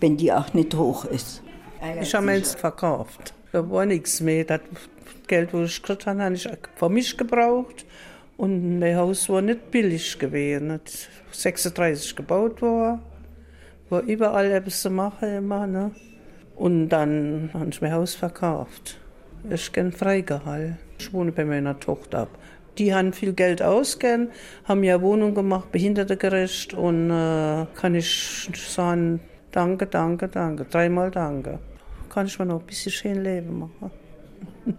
wenn 0.00 0.16
die 0.16 0.32
auch 0.32 0.52
nicht 0.52 0.74
hoch 0.74 1.04
ist. 1.04 1.42
Ich 2.00 2.14
habe 2.14 2.32
jetzt 2.32 2.58
verkauft. 2.58 3.34
Da 3.52 3.68
war 3.70 3.86
nichts 3.86 4.20
mehr. 4.20 4.44
Das 4.44 4.60
Geld, 5.26 5.54
das 5.54 5.70
ich 5.70 5.82
gekriegt 5.82 6.06
habe, 6.06 6.22
habe 6.22 6.34
ich 6.34 6.48
für 6.74 6.88
mich 6.88 7.16
gebraucht. 7.16 7.86
Und 8.36 8.78
mein 8.78 8.96
Haus 8.96 9.28
war 9.28 9.42
nicht 9.42 9.70
billig 9.70 10.18
gewesen. 10.18 10.80
36 11.32 12.16
gebaut 12.16 12.62
war, 12.62 13.00
war 13.90 14.02
überall 14.02 14.50
etwas 14.50 14.82
zu 14.82 14.90
machen 14.90 15.28
immer. 15.36 15.66
Ne? 15.66 15.90
Und 16.56 16.88
dann 16.88 17.50
habe 17.52 17.68
ich 17.70 17.80
mein 17.80 17.92
Haus 17.92 18.14
verkauft. 18.14 18.98
Ich 19.48 19.70
bin 19.72 19.92
freigehalten. 19.92 20.78
Ich 20.98 21.12
wohne 21.12 21.32
bei 21.32 21.44
meiner 21.44 21.78
Tochter 21.80 22.20
ab 22.20 22.38
die 22.80 22.94
haben 22.94 23.12
viel 23.12 23.32
Geld 23.32 23.62
ausgegeben, 23.62 24.30
haben 24.64 24.82
ja 24.82 25.00
Wohnung 25.00 25.34
gemacht, 25.34 25.70
behindertegerecht 25.70 26.74
und 26.74 27.10
äh, 27.10 27.66
kann 27.74 27.94
ich 27.94 28.50
sagen, 28.54 29.20
danke, 29.50 29.86
danke, 29.86 30.28
danke, 30.28 30.64
dreimal 30.64 31.10
danke. 31.10 31.58
Kann 32.08 32.26
ich 32.26 32.38
mir 32.38 32.46
noch 32.46 32.60
ein 32.60 32.66
bisschen 32.66 32.90
schön 32.90 33.22
Leben 33.22 33.58
machen. 33.60 33.90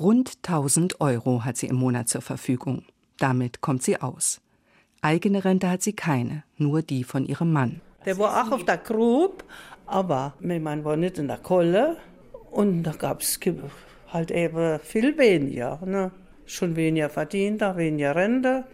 Rund 0.00 0.32
1000 0.46 1.00
Euro 1.00 1.44
hat 1.44 1.58
sie 1.58 1.66
im 1.66 1.76
Monat 1.76 2.08
zur 2.08 2.22
Verfügung. 2.22 2.84
Damit 3.18 3.60
kommt 3.60 3.82
sie 3.82 4.00
aus. 4.00 4.40
Eigene 5.02 5.44
Rente 5.44 5.68
hat 5.68 5.82
sie 5.82 5.92
keine, 5.92 6.42
nur 6.56 6.82
die 6.82 7.04
von 7.04 7.26
ihrem 7.26 7.52
Mann. 7.52 7.82
Der 8.04 8.18
war 8.18 8.42
auch 8.42 8.52
auf 8.52 8.64
der 8.64 8.78
Grube, 8.78 9.44
aber 9.86 10.34
mein 10.40 10.62
Mann 10.62 10.84
war 10.84 10.96
nicht 10.96 11.18
in 11.18 11.28
der 11.28 11.38
Kolle 11.38 11.96
und 12.50 12.82
da 12.82 12.92
gab 12.92 13.20
es 13.20 13.38
halt 14.12 14.30
eben 14.30 14.78
viel 14.80 15.16
weniger. 15.18 15.78
Ne? 15.84 16.10
schon 16.50 16.76
weniger 16.76 17.08
verdient, 17.08 17.60
weniger 17.60 18.16
Rente. 18.16 18.64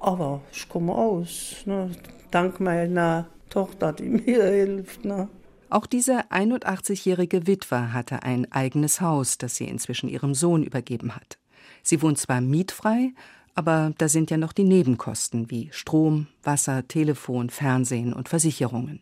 Aber 0.00 0.42
ich 0.52 0.68
komme 0.68 0.94
aus, 0.94 1.62
ne? 1.64 1.90
dank 2.30 2.60
meiner 2.60 3.28
Tochter, 3.48 3.92
die 3.92 4.08
mir 4.08 4.44
hilft. 4.44 5.04
Ne? 5.04 5.28
Auch 5.70 5.86
diese 5.86 6.30
81-jährige 6.30 7.46
Witwe 7.46 7.92
hatte 7.92 8.22
ein 8.24 8.50
eigenes 8.50 9.00
Haus, 9.00 9.38
das 9.38 9.56
sie 9.56 9.64
inzwischen 9.64 10.08
ihrem 10.08 10.34
Sohn 10.34 10.62
übergeben 10.64 11.14
hat. 11.14 11.38
Sie 11.82 12.02
wohnt 12.02 12.18
zwar 12.18 12.40
mietfrei, 12.40 13.12
aber 13.54 13.92
da 13.98 14.08
sind 14.08 14.30
ja 14.30 14.36
noch 14.36 14.52
die 14.52 14.64
Nebenkosten 14.64 15.50
wie 15.50 15.68
Strom, 15.72 16.26
Wasser, 16.42 16.86
Telefon, 16.88 17.50
Fernsehen 17.50 18.12
und 18.12 18.28
Versicherungen. 18.28 19.00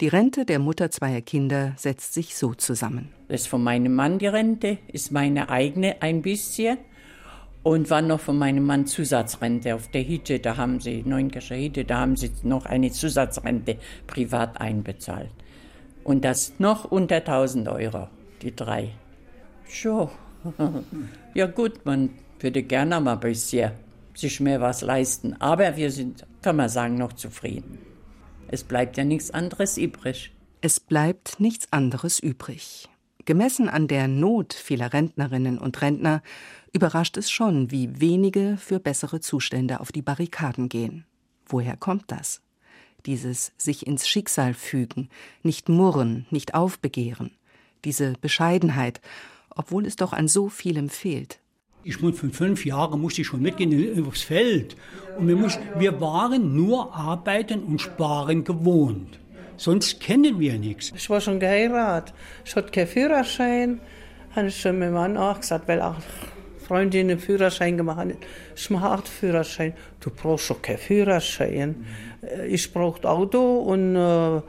Die 0.00 0.08
Rente 0.08 0.44
der 0.44 0.60
Mutter 0.60 0.90
zweier 0.90 1.22
Kinder 1.22 1.72
setzt 1.76 2.14
sich 2.14 2.36
so 2.36 2.54
zusammen. 2.54 3.08
Das 3.26 3.42
ist 3.42 3.48
von 3.48 3.62
meinem 3.62 3.94
Mann 3.94 4.18
die 4.18 4.28
Rente, 4.28 4.78
ist 4.92 5.10
meine 5.10 5.48
eigene 5.48 6.02
ein 6.02 6.22
bisschen. 6.22 6.78
Und 7.64 7.90
war 7.90 8.00
noch 8.00 8.20
von 8.20 8.38
meinem 8.38 8.64
Mann 8.64 8.86
Zusatzrente 8.86 9.74
auf 9.74 9.88
der 9.88 10.06
Hütte, 10.06 10.38
da 10.38 10.56
haben 10.56 10.80
sie, 10.80 11.02
Neunkircher 11.02 11.56
Hütte, 11.56 11.84
da 11.84 11.98
haben 11.98 12.16
sie 12.16 12.30
noch 12.44 12.64
eine 12.64 12.92
Zusatzrente 12.92 13.76
privat 14.06 14.60
einbezahlt. 14.60 15.30
Und 16.04 16.24
das 16.24 16.54
noch 16.58 16.84
unter 16.84 17.16
1000 17.16 17.68
Euro, 17.68 18.08
die 18.40 18.54
drei. 18.54 18.92
So. 19.68 20.10
ja 21.34 21.46
gut, 21.46 21.84
man 21.84 22.10
würde 22.40 22.62
gerne 22.62 23.00
mal 23.00 23.14
ein 23.14 23.20
bisschen 23.20 23.72
sich 24.14 24.40
mehr 24.40 24.60
was 24.60 24.82
leisten. 24.82 25.40
Aber 25.40 25.76
wir 25.76 25.90
sind, 25.90 26.26
kann 26.42 26.56
man 26.56 26.68
sagen, 26.68 26.96
noch 26.96 27.12
zufrieden. 27.12 27.78
Es 28.48 28.64
bleibt 28.64 28.96
ja 28.96 29.04
nichts 29.04 29.30
anderes 29.30 29.76
übrig. 29.76 30.32
Es 30.60 30.80
bleibt 30.80 31.38
nichts 31.38 31.72
anderes 31.72 32.18
übrig. 32.18 32.88
Gemessen 33.24 33.68
an 33.68 33.88
der 33.88 34.08
Not 34.08 34.54
vieler 34.54 34.92
Rentnerinnen 34.92 35.58
und 35.58 35.82
Rentner 35.82 36.22
überrascht 36.72 37.16
es 37.16 37.30
schon, 37.30 37.70
wie 37.70 38.00
wenige 38.00 38.56
für 38.56 38.80
bessere 38.80 39.20
Zustände 39.20 39.80
auf 39.80 39.92
die 39.92 40.02
Barrikaden 40.02 40.68
gehen. 40.68 41.04
Woher 41.46 41.76
kommt 41.76 42.04
das? 42.10 42.40
Dieses 43.06 43.52
sich 43.56 43.86
ins 43.86 44.08
Schicksal 44.08 44.54
fügen, 44.54 45.08
nicht 45.42 45.68
murren, 45.68 46.26
nicht 46.30 46.54
aufbegehren, 46.54 47.30
diese 47.84 48.14
Bescheidenheit, 48.14 49.00
obwohl 49.50 49.86
es 49.86 49.96
doch 49.96 50.12
an 50.12 50.26
so 50.26 50.48
vielem 50.48 50.88
fehlt. 50.88 51.38
Ich 51.88 52.02
muss 52.02 52.18
von 52.20 52.32
fünf 52.32 52.66
Jahren 52.66 53.00
musste 53.00 53.22
ich 53.22 53.28
schon 53.28 53.40
mitgehen 53.40 54.06
aufs 54.06 54.20
Feld. 54.20 54.76
Und 55.16 55.26
wir, 55.26 55.36
mussten, 55.36 55.62
wir 55.78 55.98
waren 56.02 56.54
nur 56.54 56.94
arbeiten 56.94 57.60
und 57.60 57.80
sparen 57.80 58.44
gewohnt. 58.44 59.18
Sonst 59.56 59.98
kennen 59.98 60.38
wir 60.38 60.58
nichts. 60.58 60.92
Ich 60.94 61.08
war 61.08 61.22
schon 61.22 61.40
geheiratet. 61.40 62.14
Ich 62.44 62.54
hatte 62.54 62.70
keinen 62.72 62.88
Führerschein. 62.88 63.80
Habe 64.36 64.48
ich 64.48 64.60
schon 64.60 64.78
meinem 64.78 64.92
Mann 64.92 65.16
auch 65.16 65.40
gesagt, 65.40 65.66
weil 65.66 65.80
auch 65.80 65.96
Freundin 66.58 67.08
einen 67.08 67.18
Führerschein 67.18 67.78
gemacht 67.78 68.00
hat. 68.00 68.08
Ich 68.54 68.68
mache 68.68 68.90
auch 68.90 69.06
Führerschein. 69.06 69.72
Du 70.00 70.10
brauchst 70.10 70.50
doch 70.50 70.60
keinen 70.60 70.76
Führerschein. 70.76 71.70
Mhm. 72.20 72.50
Ich 72.50 72.70
brauche 72.70 73.08
Auto 73.08 73.60
und 73.60 73.96
äh, 73.96 74.42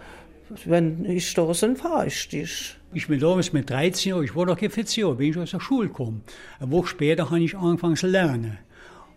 wenn 0.66 1.06
ich 1.06 1.34
bin, 1.34 1.78
fahre 1.78 2.08
ich 2.08 2.28
dich. 2.28 2.76
Ich 2.92 3.08
bin 3.08 3.20
damals 3.20 3.54
mit 3.54 3.70
13 3.70 4.10
Jahren, 4.10 4.24
ich 4.24 4.36
war 4.36 4.48
noch 4.48 4.58
kein 4.58 4.72
14 4.72 5.04
Jahre, 5.04 5.16
bin 5.16 5.30
ich 5.30 5.38
aus 5.38 5.52
der 5.52 5.60
Schule 5.60 5.90
gekommen. 5.90 6.24
Eine 6.60 6.72
Woche 6.72 6.88
später 6.88 7.30
habe 7.30 7.40
ich 7.40 7.56
angefangen 7.56 7.96
zu 7.96 8.08
lernen. 8.08 8.58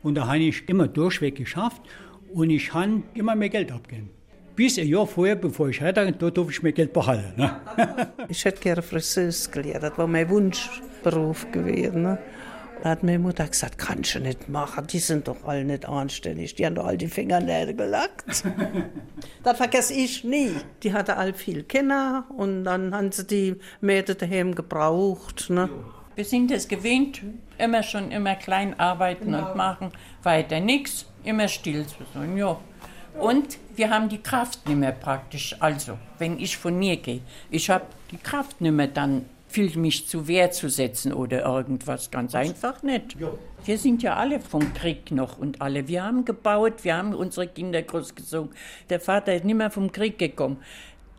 Und 0.02 0.16
da 0.16 0.26
habe 0.26 0.38
ich 0.40 0.68
immer 0.68 0.88
durchweg 0.88 1.36
geschafft 1.36 1.80
und 2.34 2.50
ich 2.50 2.74
habe 2.74 3.02
immer 3.14 3.34
mehr 3.34 3.48
Geld 3.48 3.72
abgegeben. 3.72 4.10
bis 4.56 4.78
ein 4.78 4.88
Jahr 4.88 5.06
vorher, 5.06 5.36
bevor 5.36 5.70
ich 5.70 5.80
heirate, 5.80 6.12
da 6.12 6.30
darf 6.30 6.50
ich 6.50 6.62
mir 6.62 6.72
Geld 6.72 6.92
behalten. 6.92 7.32
Ne? 7.40 7.56
ich 8.28 8.44
hätte 8.44 8.60
gerne 8.60 8.82
Friseuse 8.82 9.50
gelernt, 9.50 9.84
das 9.84 9.96
war 9.96 10.06
mein 10.06 10.28
Wunschberuf 10.28 11.50
gewesen. 11.50 12.02
Ne? 12.02 12.18
Da 12.82 12.90
hat 12.90 13.04
meine 13.04 13.20
Mutter 13.20 13.46
gesagt, 13.46 13.78
kannst 13.78 14.16
du 14.16 14.18
nicht 14.18 14.48
machen, 14.48 14.88
die 14.88 14.98
sind 14.98 15.28
doch 15.28 15.44
alle 15.44 15.64
nicht 15.64 15.86
anständig, 15.86 16.56
die 16.56 16.66
haben 16.66 16.74
doch 16.74 16.84
all 16.84 16.98
die 16.98 17.06
Fingernägel 17.06 17.76
gelackt. 17.76 18.42
das 19.44 19.56
vergesse 19.56 19.94
ich 19.94 20.24
nie. 20.24 20.56
Die 20.82 20.92
hatte 20.92 21.16
all 21.16 21.32
viel 21.32 21.62
Kinder 21.62 22.24
und 22.36 22.64
dann 22.64 22.92
haben 22.92 23.12
sie 23.12 23.24
die 23.24 23.54
Mädchen 23.80 24.18
daheim 24.18 24.56
gebraucht. 24.56 25.48
Ne? 25.48 25.68
Wir 26.16 26.24
sind 26.24 26.50
es 26.50 26.66
gewöhnt, 26.66 27.22
immer 27.56 27.84
schon 27.84 28.10
immer 28.10 28.34
klein 28.34 28.78
arbeiten 28.80 29.26
genau. 29.26 29.50
und 29.50 29.56
machen, 29.56 29.92
weiter 30.24 30.58
nichts, 30.58 31.06
immer 31.22 31.46
still 31.46 31.86
zu 31.86 31.98
sein, 32.12 32.36
ja. 32.36 32.58
Und 33.16 33.58
wir 33.76 33.90
haben 33.90 34.08
die 34.08 34.22
Kraft 34.22 34.66
nicht 34.66 34.78
mehr 34.78 34.90
praktisch. 34.90 35.54
Also, 35.60 35.98
wenn 36.18 36.40
ich 36.40 36.56
von 36.56 36.76
mir 36.76 36.96
gehe, 36.96 37.20
ich 37.48 37.70
habe 37.70 37.84
die 38.10 38.16
Kraft 38.16 38.60
nicht 38.60 38.72
mehr 38.72 38.88
dann 38.88 39.26
viel 39.52 39.76
mich 39.76 40.08
zu 40.08 40.26
Wehr 40.26 40.50
zu 40.50 40.68
setzen 40.68 41.12
oder 41.12 41.44
irgendwas. 41.44 42.10
Ganz 42.10 42.34
einfach 42.34 42.82
nicht. 42.82 43.16
Wir 43.64 43.78
sind 43.78 44.02
ja 44.02 44.16
alle 44.16 44.40
vom 44.40 44.72
Krieg 44.74 45.10
noch 45.10 45.38
und 45.38 45.60
alle. 45.60 45.86
Wir 45.86 46.04
haben 46.04 46.24
gebaut, 46.24 46.82
wir 46.84 46.96
haben 46.96 47.14
unsere 47.14 47.46
Kinder 47.46 47.82
großgezogen. 47.82 48.50
Der 48.90 49.00
Vater 49.00 49.34
ist 49.34 49.44
nicht 49.44 49.54
mehr 49.54 49.70
vom 49.70 49.92
Krieg 49.92 50.18
gekommen. 50.18 50.58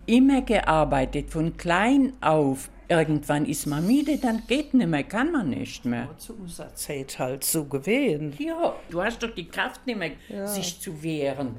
Immer 0.06 0.42
gearbeitet, 0.42 1.30
von 1.30 1.56
klein 1.56 2.14
auf. 2.20 2.70
Irgendwann 2.90 3.46
ist 3.46 3.66
man 3.66 3.88
müde, 3.88 4.18
dann 4.18 4.44
geht 4.46 4.74
nicht 4.74 4.88
mehr, 4.88 5.04
kann 5.04 5.32
man 5.32 5.50
nicht 5.50 5.86
mehr. 5.86 6.10
Zu 6.18 6.34
unserer 6.34 6.76
Zeit 6.76 7.18
halt 7.18 7.44
so 7.46 7.64
gewesen. 7.64 8.34
Ja, 8.38 8.76
du 8.90 9.02
hast 9.02 9.24
doch 9.24 9.34
die 9.34 9.48
Kraft 9.48 9.88
nicht 9.88 9.98
mehr, 9.98 10.12
ja. 10.28 10.46
sich 10.46 10.82
zu 10.82 11.02
wehren. 11.02 11.56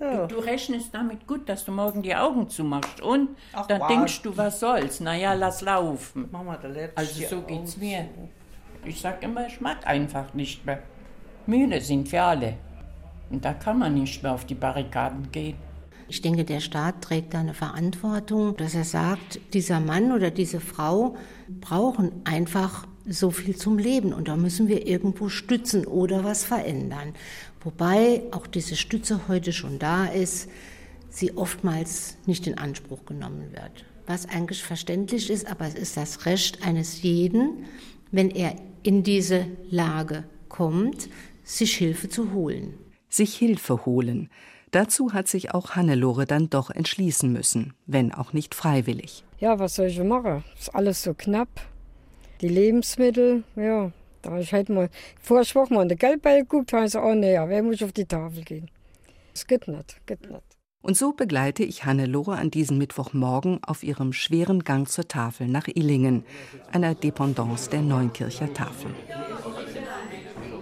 Ja. 0.00 0.26
Du, 0.26 0.36
du, 0.36 0.40
rechnest 0.40 0.94
damit 0.94 1.26
gut, 1.26 1.48
dass 1.48 1.64
du 1.64 1.72
morgen 1.72 2.02
die 2.02 2.14
Augen 2.14 2.48
zumachst. 2.48 3.00
Und 3.00 3.30
Ach, 3.52 3.66
dann 3.66 3.80
wow. 3.80 3.88
denkst 3.88 4.22
du, 4.22 4.36
was 4.36 4.60
soll's? 4.60 5.00
Naja, 5.00 5.34
lass 5.34 5.60
laufen. 5.60 6.28
Mama, 6.30 6.58
also 6.94 7.22
so 7.28 7.42
geht's 7.42 7.76
mir. 7.76 8.08
Ich 8.84 9.00
sag 9.00 9.22
immer, 9.22 9.46
ich 9.46 9.60
mag 9.60 9.86
einfach 9.86 10.32
nicht 10.34 10.64
mehr. 10.64 10.82
Müde 11.46 11.80
sind 11.80 12.10
wir 12.12 12.22
alle. 12.22 12.54
Und 13.30 13.44
da 13.44 13.54
kann 13.54 13.78
man 13.78 13.94
nicht 13.94 14.22
mehr 14.22 14.32
auf 14.32 14.44
die 14.44 14.54
Barrikaden 14.54 15.30
gehen. 15.32 15.56
Ich 16.10 16.22
denke, 16.22 16.44
der 16.44 16.60
Staat 16.60 17.02
trägt 17.02 17.34
da 17.34 17.40
eine 17.40 17.52
Verantwortung, 17.52 18.56
dass 18.56 18.74
er 18.74 18.84
sagt, 18.84 19.40
dieser 19.52 19.78
Mann 19.78 20.12
oder 20.12 20.30
diese 20.30 20.58
Frau 20.58 21.16
brauchen 21.60 22.22
einfach 22.24 22.86
so 23.06 23.30
viel 23.30 23.56
zum 23.56 23.78
Leben 23.78 24.12
und 24.12 24.28
da 24.28 24.36
müssen 24.36 24.68
wir 24.68 24.86
irgendwo 24.86 25.28
stützen 25.28 25.86
oder 25.86 26.24
was 26.24 26.44
verändern. 26.44 27.14
Wobei 27.62 28.22
auch 28.30 28.46
diese 28.46 28.76
Stütze 28.76 29.28
heute 29.28 29.52
schon 29.52 29.78
da 29.78 30.06
ist, 30.06 30.48
sie 31.10 31.36
oftmals 31.36 32.16
nicht 32.26 32.46
in 32.46 32.58
Anspruch 32.58 33.04
genommen 33.04 33.52
wird. 33.52 33.84
Was 34.06 34.28
eigentlich 34.28 34.62
verständlich 34.62 35.28
ist, 35.28 35.46
aber 35.50 35.66
es 35.66 35.74
ist 35.74 35.96
das 35.96 36.24
Recht 36.26 36.64
eines 36.64 37.02
jeden, 37.02 37.66
wenn 38.10 38.30
er 38.30 38.54
in 38.82 39.02
diese 39.02 39.46
Lage 39.70 40.24
kommt, 40.48 41.08
sich 41.44 41.76
Hilfe 41.76 42.08
zu 42.08 42.32
holen. 42.32 42.74
Sich 43.08 43.36
Hilfe 43.36 43.84
holen. 43.84 44.30
Dazu 44.70 45.12
hat 45.12 45.28
sich 45.28 45.54
auch 45.54 45.70
Hannelore 45.70 46.26
dann 46.26 46.50
doch 46.50 46.70
entschließen 46.70 47.32
müssen, 47.32 47.74
wenn 47.86 48.12
auch 48.12 48.32
nicht 48.32 48.54
freiwillig. 48.54 49.24
Ja, 49.40 49.58
was 49.58 49.76
soll 49.76 49.86
ich 49.86 49.98
machen? 50.02 50.44
Ist 50.58 50.74
alles 50.74 51.02
so 51.02 51.14
knapp. 51.14 51.48
Die 52.40 52.48
Lebensmittel, 52.48 53.44
ja, 53.56 53.92
da 54.22 54.38
ich 54.38 54.52
halt 54.52 54.68
mal 54.68 54.88
vor 55.20 55.40
Woche 55.40 55.74
mal 55.74 55.82
in 55.82 55.88
den 55.88 55.98
Geldbeutel 55.98 56.42
geguckt, 56.42 56.72
habe 56.72 56.84
ich 56.84 56.92
gesagt, 56.92 57.06
oh 57.06 57.14
nee, 57.14 57.34
ja, 57.34 57.48
wer 57.48 57.62
muss 57.62 57.82
auf 57.82 57.92
die 57.92 58.04
Tafel 58.04 58.42
gehen? 58.42 58.70
Das 59.32 59.46
geht 59.46 59.68
nicht, 59.68 60.06
geht 60.06 60.28
nicht. 60.28 60.42
Und 60.80 60.96
so 60.96 61.12
begleite 61.12 61.64
ich 61.64 61.84
Hannelore 61.84 62.36
an 62.36 62.50
diesem 62.50 62.78
Mittwochmorgen 62.78 63.58
auf 63.64 63.82
ihrem 63.82 64.12
schweren 64.12 64.64
Gang 64.64 64.88
zur 64.88 65.08
Tafel 65.08 65.48
nach 65.48 65.66
Illingen, 65.68 66.24
einer 66.72 66.94
Dependance 66.94 67.68
der 67.68 67.82
Neunkircher 67.82 68.52
Tafel. 68.54 68.92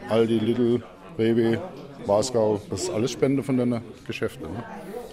Aldi, 0.09 0.39
Lidl, 0.39 0.83
Rewe, 1.19 1.61
Wasgau, 2.07 2.61
das 2.71 2.85
ist 2.85 2.91
alles 2.91 3.13
Spende 3.13 3.43
von 3.43 3.57
den 3.57 3.81
Geschäften. 4.07 4.53
Ne? 4.53 4.65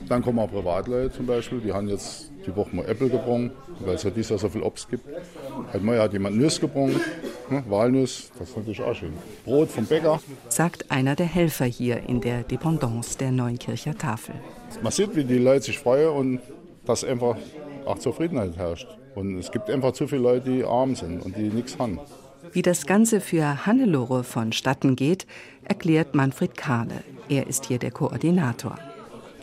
Dann 0.08 0.22
kommen 0.22 0.40
auch 0.40 0.50
Privatleute 0.50 1.16
zum 1.16 1.26
Beispiel, 1.26 1.60
die 1.60 1.72
haben 1.72 1.88
jetzt 1.88 2.30
die 2.46 2.56
Woche 2.56 2.76
mal 2.76 2.86
Äpfel 2.86 3.10
gebrungen, 3.10 3.52
weil 3.80 3.96
es 3.96 4.04
ja 4.04 4.10
dieses 4.10 4.30
Jahr 4.30 4.40
so 4.40 4.50
viel 4.50 4.62
Obst 4.62 4.90
gibt. 4.90 5.06
Heute 5.72 5.84
Mal 5.84 6.00
hat 6.00 6.14
jemand 6.14 6.38
Nüsse 6.38 6.62
gebrungen, 6.62 7.00
ne, 7.50 7.64
Walnuss, 7.68 8.32
das 8.38 8.50
ist 8.50 8.58
natürlich 8.58 8.82
auch 8.82 8.94
schön. 8.94 9.14
Brot 9.46 9.70
vom 9.70 9.86
Bäcker. 9.86 10.20
Sagt 10.50 10.92
einer 10.92 11.16
der 11.16 11.26
Helfer 11.26 11.66
hier 11.66 12.08
in 12.08 12.22
der 12.22 12.44
Dependance 12.44 13.18
der 13.18 13.32
Neunkircher 13.32 13.98
Tafel. 13.98 14.36
Man 14.82 14.92
sieht, 14.92 15.16
wie 15.16 15.24
die 15.24 15.38
Leute 15.38 15.66
sich 15.66 15.80
freuen 15.80 16.10
und 16.10 16.40
dass 16.86 17.04
einfach 17.04 17.38
auch 17.86 18.00
Zufriedenheit 18.00 18.58
herrscht. 18.58 18.88
Und 19.16 19.38
es 19.38 19.52
gibt 19.52 19.70
einfach 19.70 19.94
zu 19.94 20.08
viele 20.08 20.22
Leute, 20.22 20.50
die 20.50 20.64
arm 20.64 20.96
sind 20.96 21.24
und 21.24 21.38
die 21.38 21.50
nichts 21.50 21.78
haben. 21.78 22.00
Wie 22.52 22.62
das 22.62 22.86
Ganze 22.86 23.22
für 23.22 23.66
Hannelore 23.66 24.24
vonstatten 24.24 24.96
geht, 24.96 25.26
erklärt 25.64 26.14
Manfred 26.14 26.58
Kahle. 26.58 27.04
Er 27.30 27.48
ist 27.48 27.66
hier 27.66 27.80
der 27.80 27.92
Koordinator. 27.92 28.78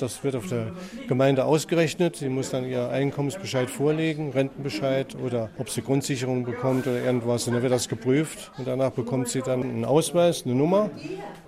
Das 0.01 0.25
wird 0.25 0.35
auf 0.37 0.49
der 0.49 0.73
Gemeinde 1.09 1.45
ausgerechnet. 1.45 2.17
Sie 2.17 2.29
muss 2.29 2.51
dann 2.51 2.65
ihr 2.65 2.89
Einkommensbescheid 2.89 3.69
vorlegen, 3.69 4.33
Rentenbescheid 4.33 5.15
oder 5.15 5.51
ob 5.59 5.69
sie 5.69 5.83
Grundsicherung 5.83 6.45
bekommt 6.45 6.87
oder 6.87 7.03
irgendwas. 7.03 7.47
Und 7.47 7.55
dann 7.55 7.63
wird 7.63 7.73
das 7.73 7.89
geprüft 7.89 8.51
und 8.57 8.67
danach 8.67 8.91
bekommt 8.91 9.29
sie 9.29 9.43
dann 9.43 9.63
einen 9.63 9.85
Ausweis, 9.85 10.45
eine 10.45 10.55
Nummer 10.55 10.91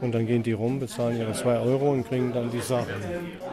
und 0.01 0.15
dann 0.15 0.27
gehen 0.27 0.43
die 0.43 0.53
rum, 0.53 0.81
bezahlen 0.81 1.19
ihre 1.19 1.33
zwei 1.33 1.59
Euro 1.59 1.91
und 1.91 2.07
kriegen 2.07 2.33
dann 2.33 2.51
die 2.51 2.61
Sachen. 2.61 2.93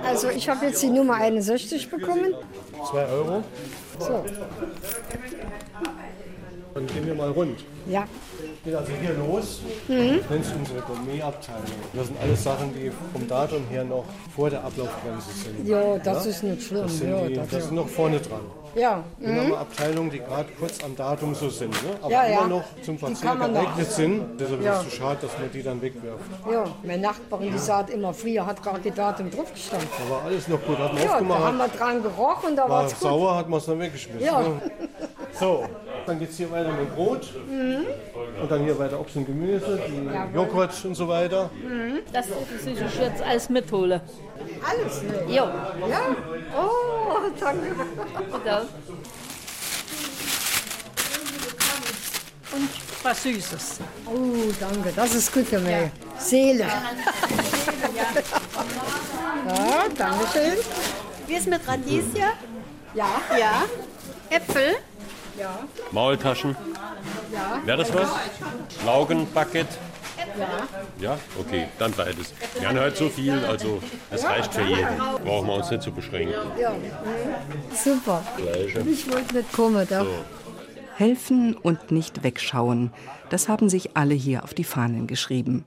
Also 0.04 0.30
ich 0.30 0.50
habe 0.50 0.66
jetzt 0.66 0.82
die 0.84 0.90
Nummer 0.90 1.16
61 1.16 1.90
bekommen. 1.90 2.34
Zwei 2.90 3.06
Euro. 3.06 3.44
So. 4.00 4.24
Dann 6.74 6.86
gehen 6.88 7.06
wir 7.06 7.16
mal 7.16 7.32
rund. 7.32 7.60
Ja. 7.88 8.06
Geht 8.64 8.76
also 8.76 8.92
hier 9.02 9.14
los. 9.14 9.62
Mhm. 9.88 10.20
Nennt 10.30 10.46
sich 10.46 10.56
unsere 10.56 10.82
Gourmet-Abteilung. 10.82 11.64
Das 11.94 12.08
sind 12.08 12.18
alles 12.22 12.44
Sachen, 12.44 12.74
die 12.74 12.92
vom 13.14 13.28
Datum 13.28 13.64
her 13.70 13.84
noch 13.84 14.06
vor 14.36 14.50
der 14.50 14.64
Ablaufgrenze 14.64 15.32
sind. 15.32 15.68
Ja, 15.68 15.98
das 15.98 16.26
ja? 16.26 16.32
ist 16.32 16.44
nicht 16.44 16.64
schlimm. 16.64 16.84
Das 16.84 16.98
sind, 16.98 17.10
ja, 17.10 17.28
die, 17.28 17.34
das, 17.36 17.50
das 17.50 17.66
sind 17.66 17.76
noch 17.76 17.88
vorne 17.88 18.20
dran. 18.20 18.42
Ja. 18.76 19.04
Wir 19.18 19.30
mhm. 19.30 19.40
haben 19.40 19.54
Abteilungen, 19.56 20.10
die 20.12 20.20
gerade 20.20 20.50
kurz 20.60 20.84
am 20.84 20.96
Datum 20.96 21.34
so 21.34 21.50
sind, 21.50 21.72
ne? 21.72 21.98
aber 22.02 22.12
ja, 22.12 22.24
immer 22.24 22.48
noch 22.48 22.64
zum 22.84 23.00
Verzehr 23.00 23.36
geeignet 23.36 23.92
sind. 23.92 24.40
Deshalb 24.40 24.62
ist 24.62 24.68
es 24.68 24.84
zu 24.84 24.96
schade, 24.96 25.18
dass 25.22 25.32
man 25.40 25.52
die 25.52 25.64
dann 25.64 25.82
wegwirft. 25.82 26.24
Ja, 26.52 26.66
meine 26.84 27.02
Nachbarin, 27.02 27.52
die 27.52 27.58
sagt 27.58 27.90
immer, 27.90 28.14
früher 28.14 28.46
hat 28.46 28.62
gar 28.62 28.78
die 28.80 28.92
Datum 28.92 29.32
drauf 29.32 29.52
gestanden. 29.52 29.88
Da 29.98 30.14
war 30.14 30.24
alles 30.24 30.48
noch 30.48 30.64
gut, 30.64 30.78
hat 30.78 30.94
man 30.94 31.04
ja, 31.04 31.14
aufgemacht. 31.14 31.40
da 31.40 31.46
haben 31.46 31.58
wir 31.58 31.68
dran 31.68 32.04
gerochen 32.04 32.56
da 32.56 32.70
war 32.70 32.86
es 32.86 32.94
gut. 32.94 33.02
sauer, 33.02 33.36
hat 33.36 33.50
man 33.50 33.60
es 33.60 33.66
dann 33.66 33.80
weggeschmissen. 33.80 34.26
Ja. 34.26 34.42
Ne? 34.42 34.62
So, 35.40 35.66
dann 36.06 36.20
geht 36.20 36.30
es 36.32 36.38
hier 36.38 36.52
weiter 36.52 36.72
mit 36.72 36.94
Brot. 36.96 37.28
Mhm. 37.48 37.86
Und 38.42 38.52
dann 38.52 38.64
hier 38.64 38.78
weiter 38.78 39.00
Obst 39.00 39.16
und 39.16 39.26
Gemüse. 39.26 39.80
Joghurt 40.34 40.74
und 40.86 40.96
so 40.96 41.08
weiter. 41.08 41.50
Mhm. 41.64 42.00
Das 42.12 42.28
muss 42.28 42.66
ich 42.66 43.00
jetzt 43.00 43.22
alles 43.22 43.50
mitholen. 43.50 44.02
Alles? 44.68 45.04
Ne? 45.04 45.24
Jo. 45.28 45.44
Ja? 45.90 46.16
Oh, 46.58 47.30
danke. 47.40 47.68
Bitte. 48.32 48.68
Und 52.52 52.70
was 53.04 53.24
Süßes. 53.24 53.80
Oh, 54.06 54.52
danke. 54.60 54.92
Das 54.96 55.14
ist 55.14 55.32
gut 55.34 55.46
für 55.46 55.60
mich. 55.60 55.72
Ja. 55.72 55.92
Seele. 56.18 56.66
ja, 56.66 56.74
danke 59.98 60.26
schön. 60.34 60.58
Wie 61.28 61.36
ist 61.36 61.48
mit 61.48 61.66
Radieschen? 61.68 62.16
Ja. 62.94 63.22
Ja. 63.38 63.64
Äpfel? 64.30 64.78
Ja. 65.40 65.60
Maultaschen? 65.92 66.56
Ja. 67.32 67.62
Wäre 67.66 67.78
das 67.78 67.94
was? 67.94 68.10
Laugenbucket? 68.86 69.68
Ja. 70.38 70.48
Ja? 71.00 71.20
Okay, 71.40 71.68
dann 71.78 71.92
beides. 71.94 72.34
Wir 72.60 72.68
haben 72.68 72.80
halt 72.80 72.98
so 72.98 73.10
viel, 73.10 73.34
also 73.46 73.82
es 74.12 74.24
reicht 74.24 74.54
für 74.54 74.64
jeden. 74.64 74.98
Brauchen 74.98 75.48
wir 75.48 75.54
uns 75.56 75.70
nicht 75.70 75.84
zu 75.84 75.92
beschränken. 75.92 76.34
Ja. 76.60 76.74
Super. 77.74 78.24
Gleiche. 78.38 78.82
Ich 78.82 79.12
wollte 79.12 79.38
nicht 79.38 79.52
kommen. 79.54 79.88
Da. 79.90 80.04
So. 80.04 80.12
Helfen 80.96 81.56
und 81.56 81.92
nicht 81.92 82.24
wegschauen, 82.24 82.92
das 83.30 83.48
haben 83.48 83.70
sich 83.70 83.96
alle 83.96 84.16
hier 84.16 84.44
auf 84.44 84.54
die 84.54 84.66
Fahnen 84.66 85.08
geschrieben. 85.08 85.66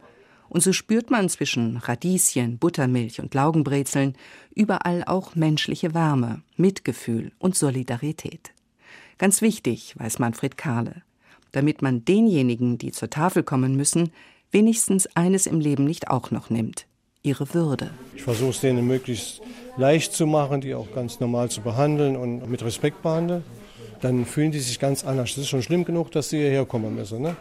Und 0.51 0.63
so 0.63 0.75
spürt 0.75 1.11
man 1.11 1.31
zwischen 1.31 1.79
Radieschen, 1.79 2.59
Buttermilch 2.59 3.21
und 3.21 3.33
Laugenbrezeln 3.33 4.15
überall 4.55 5.03
auch 5.07 5.35
menschliche 5.35 5.95
Wärme, 5.95 6.43
Mitgefühl 6.57 7.33
und 7.39 7.57
Solidarität. 7.57 8.52
Ganz 9.23 9.41
wichtig, 9.41 9.95
weiß 9.99 10.19
Manfred 10.19 10.59
Kahle, 10.59 11.03
damit 11.53 11.81
man 11.81 12.05
denjenigen, 12.05 12.77
die 12.77 12.91
zur 12.91 13.09
Tafel 13.09 13.45
kommen 13.45 13.77
müssen, 13.77 14.11
wenigstens 14.51 15.07
eines 15.15 15.47
im 15.47 15.61
Leben 15.61 15.85
nicht 15.85 16.11
auch 16.11 16.33
noch 16.33 16.51
nimmt, 16.51 16.89
ihre 17.23 17.55
Würde. 17.55 17.91
Ich 18.17 18.25
versuche 18.25 18.51
es 18.51 18.59
denen 18.59 18.85
möglichst 18.85 19.41
leicht 19.77 20.13
zu 20.13 20.27
machen, 20.27 20.61
die 20.61 20.75
auch 20.75 20.93
ganz 20.93 21.21
normal 21.21 21.51
zu 21.53 21.61
behandeln 21.61 22.17
und 22.17 22.51
mit 22.51 22.65
Respekt 22.65 23.01
behandeln. 23.03 23.45
Dann 24.01 24.27
fühlen 24.27 24.51
die 24.51 24.59
sich 24.59 24.81
ganz 24.81 25.05
anders. 25.05 25.37
Das 25.37 25.45
ist 25.45 25.51
schon 25.51 25.63
schlimm 25.63 25.85
genug, 25.85 26.11
dass 26.11 26.31
sie 26.31 26.39
hierher 26.39 26.67
kommen 26.67 26.97
müssen. 26.97 27.23
Ne? 27.23 27.37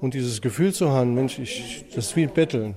Und 0.00 0.14
dieses 0.14 0.40
Gefühl 0.40 0.72
zu 0.72 0.92
haben, 0.92 1.14
Mensch, 1.14 1.40
ich, 1.40 1.84
das 1.96 2.10
ist 2.10 2.16
wie 2.16 2.28
Betteln. 2.28 2.76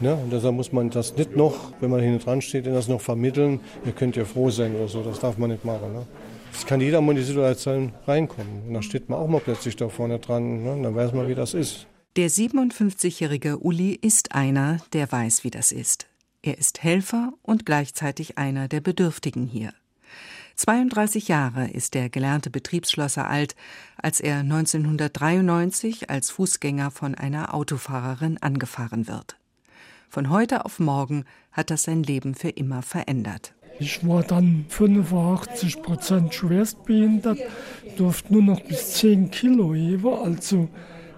Ne? 0.00 0.16
Und 0.16 0.32
deshalb 0.32 0.56
muss 0.56 0.72
man 0.72 0.90
das 0.90 1.16
nicht 1.16 1.36
noch, 1.36 1.54
wenn 1.78 1.90
man 1.90 2.00
hinten 2.00 2.18
dran 2.18 2.42
steht, 2.42 2.66
das 2.66 2.88
noch 2.88 3.00
vermitteln. 3.00 3.60
Ihr 3.86 3.92
könnt 3.92 4.16
ja 4.16 4.24
froh 4.24 4.50
sein 4.50 4.74
oder 4.74 4.88
so. 4.88 5.02
Das 5.02 5.20
darf 5.20 5.38
man 5.38 5.50
nicht 5.50 5.64
machen. 5.64 5.92
Ne? 5.92 6.04
Es 6.52 6.66
kann 6.66 6.80
jeder 6.80 7.00
mal 7.00 7.12
in 7.12 7.18
die 7.18 7.22
Situation 7.22 7.92
reinkommen. 8.06 8.62
Und 8.68 8.74
dann 8.74 8.82
steht 8.82 9.08
man 9.08 9.18
auch 9.18 9.28
mal 9.28 9.40
plötzlich 9.40 9.76
da 9.76 9.88
vorne 9.88 10.18
dran. 10.18 10.62
Ne? 10.62 10.82
Dann 10.82 10.94
weiß 10.94 11.12
man, 11.12 11.28
wie 11.28 11.34
das 11.34 11.54
ist. 11.54 11.86
Der 12.16 12.30
57-jährige 12.30 13.58
Uli 13.58 13.94
ist 13.94 14.34
einer, 14.34 14.78
der 14.92 15.10
weiß, 15.10 15.44
wie 15.44 15.50
das 15.50 15.72
ist. 15.72 16.06
Er 16.42 16.58
ist 16.58 16.82
Helfer 16.82 17.32
und 17.42 17.64
gleichzeitig 17.64 18.36
einer 18.36 18.68
der 18.68 18.80
Bedürftigen 18.80 19.46
hier. 19.46 19.72
32 20.56 21.28
Jahre 21.28 21.70
ist 21.70 21.94
der 21.94 22.10
gelernte 22.10 22.50
Betriebsschlosser 22.50 23.28
alt, 23.28 23.56
als 23.96 24.20
er 24.20 24.40
1993 24.40 26.10
als 26.10 26.30
Fußgänger 26.30 26.90
von 26.90 27.14
einer 27.14 27.54
Autofahrerin 27.54 28.38
angefahren 28.38 29.08
wird. 29.08 29.36
Von 30.10 30.28
heute 30.28 30.66
auf 30.66 30.78
morgen 30.78 31.24
hat 31.52 31.70
das 31.70 31.84
sein 31.84 32.02
Leben 32.02 32.34
für 32.34 32.50
immer 32.50 32.82
verändert. 32.82 33.54
Ich 33.78 34.06
war 34.06 34.22
dann 34.22 34.66
85 34.68 35.82
Prozent 35.82 36.34
schwerstbehindert, 36.34 37.38
durfte 37.96 38.32
nur 38.32 38.42
noch 38.42 38.60
bis 38.60 38.94
10 38.94 39.30
Kilo 39.30 39.74
heben, 39.74 40.14
also 40.14 40.68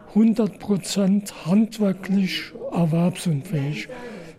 100 0.08 0.58
Prozent 0.58 1.46
handwerklich 1.46 2.52
erwerbsunfähig. 2.72 3.88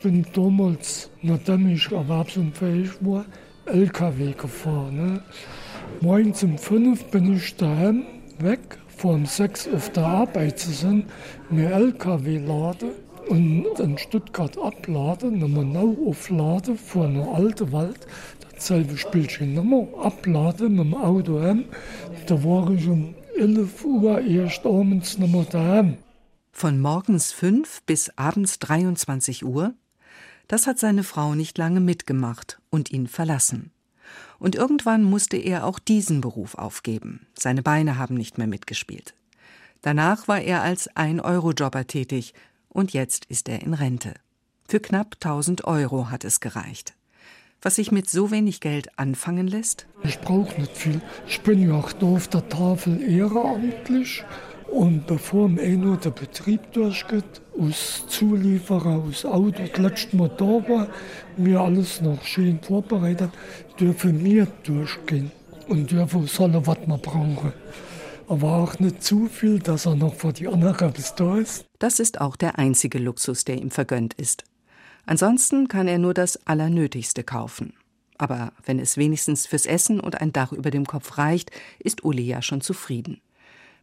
Bin 0.01 0.25
damals, 0.33 1.09
nachdem 1.21 1.69
ich 1.69 1.91
erwerbsunfähig 1.91 2.91
war, 3.01 3.25
LKW 3.65 4.33
gefahren. 4.33 4.95
Ne? 4.95 5.21
Morgens 6.01 6.43
um 6.43 6.57
5 6.57 7.05
bin 7.05 7.35
ich 7.35 7.55
daheim 7.55 8.05
weg, 8.39 8.77
vor 8.87 9.15
um 9.15 9.25
6 9.25 9.69
auf 9.73 9.91
der 9.91 10.05
Arbeit 10.05 10.59
zu 10.59 10.71
sein, 10.71 11.05
mir 11.49 11.71
LKW 11.71 12.37
laden 12.39 13.04
und 13.27 13.79
in 13.79 13.97
Stuttgart 13.97 14.57
abladen, 14.57 15.39
nochmal 15.39 15.65
neu 15.65 15.95
aufladen 16.07 16.77
vor 16.77 17.05
einer 17.05 17.27
alten 17.27 17.71
Wald, 17.71 18.07
dasselbe 18.53 18.97
Spielchen 18.97 19.53
nochmal 19.53 19.87
abladen 20.01 20.75
mit 20.75 20.85
dem 20.85 20.93
Auto 20.95 21.41
heim. 21.41 21.65
Da 22.27 22.43
war 22.43 22.69
ich 22.71 22.87
um 22.87 23.15
11 23.37 23.83
Uhr 23.85 24.21
erst 24.21 24.65
abends 24.65 25.17
nochmal 25.17 25.45
daheim. 25.45 25.97
Von 26.51 26.79
morgens 26.79 27.33
5 27.33 27.83
bis 27.83 28.11
abends 28.17 28.59
23 28.59 29.45
Uhr? 29.45 29.73
Das 30.47 30.67
hat 30.67 30.79
seine 30.79 31.03
Frau 31.03 31.35
nicht 31.35 31.57
lange 31.57 31.79
mitgemacht 31.79 32.59
und 32.69 32.91
ihn 32.91 33.07
verlassen. 33.07 33.71
Und 34.39 34.55
irgendwann 34.55 35.03
musste 35.03 35.37
er 35.37 35.65
auch 35.65 35.79
diesen 35.79 36.21
Beruf 36.21 36.55
aufgeben. 36.55 37.27
Seine 37.37 37.63
Beine 37.63 37.97
haben 37.97 38.15
nicht 38.15 38.37
mehr 38.37 38.47
mitgespielt. 38.47 39.15
Danach 39.81 40.27
war 40.27 40.41
er 40.41 40.61
als 40.61 40.87
Ein-Euro-Jobber 40.95 41.87
tätig 41.87 42.33
und 42.75 42.93
jetzt 42.93 43.25
ist 43.25 43.47
er 43.47 43.61
in 43.61 43.73
Rente. 43.73 44.13
Für 44.67 44.79
knapp 44.79 45.15
1000 45.15 45.63
Euro 45.63 46.09
hat 46.11 46.25
es 46.25 46.41
gereicht. 46.41 46.93
Was 47.61 47.75
sich 47.75 47.91
mit 47.91 48.09
so 48.09 48.31
wenig 48.31 48.59
Geld 48.59 48.99
anfangen 48.99 49.47
lässt? 49.47 49.87
Ich 50.03 50.19
brauche 50.19 50.59
nicht 50.59 50.75
viel. 50.75 51.01
Ich 51.25 51.41
bin 51.41 51.67
ja 51.67 51.75
auch 51.75 51.93
da 51.93 52.05
auf 52.05 52.27
der 52.27 52.47
Tafel 52.49 53.01
ehrenamtlich. 53.01 54.23
Und 54.67 55.07
bevor 55.07 55.45
im 55.45 55.57
Eno 55.57 55.95
der 55.95 56.09
Betrieb 56.09 56.73
durchgeht, 56.73 57.41
aus 57.57 58.03
Zulieferer, 58.09 59.01
aus 59.07 59.23
Auto, 59.23 59.63
das 59.65 59.77
letzte 59.77 60.17
Mal 60.17 60.29
da 60.35 60.45
war, 60.45 60.87
mir 61.37 61.61
alles 61.61 62.01
noch 62.01 62.23
schön 62.23 62.59
vorbereitet, 62.61 63.29
dürfen 63.79 64.23
wir 64.25 64.47
durchgehen 64.63 65.31
und 65.69 65.91
dürfen 65.91 66.29
alle, 66.39 66.67
was 66.67 66.79
wir 66.85 66.97
brauchen. 66.97 67.53
Aber 68.27 68.55
auch 68.55 68.79
nicht 68.79 69.01
zu 69.01 69.27
viel, 69.27 69.59
dass 69.59 69.85
er 69.85 69.95
noch 69.95 70.15
vor 70.15 70.33
die 70.33 70.47
anderen 70.47 70.91
bis 70.91 71.15
da 71.15 71.37
ist. 71.37 71.65
Das 71.85 71.99
ist 71.99 72.19
auch 72.19 72.35
der 72.35 72.57
einzige 72.57 72.97
Luxus, 72.97 73.45
der 73.45 73.59
ihm 73.59 73.69
vergönnt 73.69 74.15
ist. 74.15 74.43
Ansonsten 75.05 75.67
kann 75.67 75.87
er 75.87 75.99
nur 75.99 76.15
das 76.15 76.47
Allernötigste 76.47 77.23
kaufen. 77.23 77.73
Aber 78.17 78.53
wenn 78.65 78.79
es 78.79 78.97
wenigstens 78.97 79.45
fürs 79.45 79.67
Essen 79.67 79.99
und 79.99 80.19
ein 80.19 80.33
Dach 80.33 80.51
über 80.51 80.71
dem 80.71 80.87
Kopf 80.87 81.19
reicht, 81.19 81.51
ist 81.77 82.03
Uli 82.03 82.23
ja 82.23 82.41
schon 82.41 82.61
zufrieden. 82.61 83.21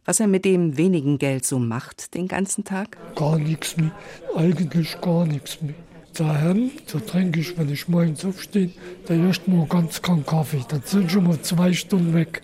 Was 0.03 0.19
er 0.19 0.27
mit 0.27 0.43
dem 0.43 0.75
wenigen 0.75 1.17
Geld 1.17 1.45
so 1.45 1.59
macht 1.59 2.13
den 2.13 2.27
ganzen 2.27 2.65
Tag? 2.65 2.97
Gar 3.15 3.39
nichts 3.39 3.77
mehr. 3.77 3.93
Eigentlich 4.35 4.99
gar 4.99 5.25
nichts 5.25 5.61
mehr. 5.61 5.75
Daheim, 6.13 6.71
da 6.91 6.99
trinke 6.99 7.39
ich, 7.39 7.57
wenn 7.57 7.69
ich 7.69 7.87
morgens 7.87 8.25
aufstehe, 8.25 8.71
da 9.05 9.13
erst 9.13 9.47
mal 9.47 9.65
ganz 9.65 10.01
keinen 10.01 10.25
Kaffee. 10.25 10.65
Dann 10.67 10.81
sind 10.83 11.09
schon 11.09 11.23
mal 11.23 11.41
zwei 11.41 11.71
Stunden 11.71 12.13
weg. 12.13 12.41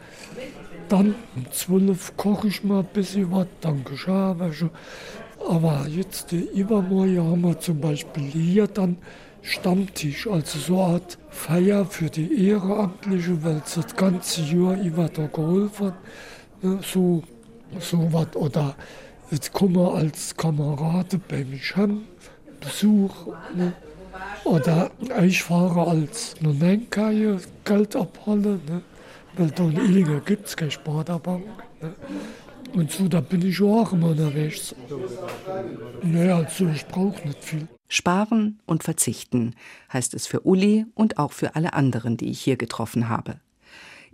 Dann 0.87 1.15
um 1.35 1.51
zwölf 1.51 2.15
koche 2.15 2.47
ich 2.47 2.63
mal 2.63 2.79
ein 2.79 2.93
bisschen 2.93 3.29
was, 3.29 3.47
dann 3.59 3.83
Geschirrwäsche. 3.83 4.71
Aber 5.49 5.88
jetzt 5.88 6.31
übermorgen 6.31 7.23
haben 7.23 7.41
wir 7.41 7.59
zum 7.59 7.81
Beispiel 7.81 8.23
hier 8.23 8.67
dann 8.67 8.97
Stammtisch, 9.41 10.27
also 10.27 10.59
so 10.59 10.83
eine 10.83 10.93
Art 10.93 11.17
Feier 11.29 11.85
für 11.85 12.09
die 12.09 12.49
Ehrenamtliche, 12.49 13.43
weil 13.43 13.62
es 13.65 13.75
das 13.75 13.95
ganze 13.95 14.41
Jahr 14.41 14.79
über 14.79 15.07
da 15.09 15.25
geholfen. 15.25 15.93
Ne, 16.62 16.79
so, 16.83 17.23
so 17.79 18.13
was. 18.13 18.35
Oder 18.35 18.75
jetzt 19.31 19.51
kommen 19.53 19.75
wir 19.75 19.95
als 19.95 20.35
Kamerade 20.38 21.19
bei 21.27 21.43
mich 21.45 21.75
heim, 21.75 22.03
Besuch. 22.59 23.27
Ne? 23.55 23.73
Oder 24.43 24.91
ich 25.23 25.41
fahre 25.41 25.88
als 25.88 26.35
Nonenka 26.41 27.12
Geld 27.63 27.95
abholen. 27.95 28.62
Ne? 28.67 28.81
weil 29.39 29.51
da 29.51 29.63
in 29.63 29.77
Illinger 29.77 30.19
gibt 30.19 30.47
es 30.47 30.57
keine 30.57 30.71
Sparda-Bank. 30.71 31.45
Ne? 31.81 31.93
Und 32.73 32.91
so, 32.91 33.08
da 33.08 33.21
bin 33.21 33.41
ich 33.41 33.62
auch 33.62 33.93
immer 33.93 34.10
unterwegs. 34.10 34.75
Naja, 36.03 36.38
also 36.38 36.67
ich 36.67 36.86
brauche 36.86 37.27
nicht 37.27 37.43
viel. 37.43 37.67
Sparen 37.88 38.60
und 38.65 38.84
verzichten 38.84 39.55
heißt 39.91 40.13
es 40.13 40.27
für 40.27 40.41
Uli 40.41 40.86
und 40.93 41.17
auch 41.17 41.32
für 41.32 41.55
alle 41.55 41.73
anderen, 41.73 42.17
die 42.17 42.29
ich 42.29 42.41
hier 42.41 42.55
getroffen 42.55 43.10
habe. 43.10 43.39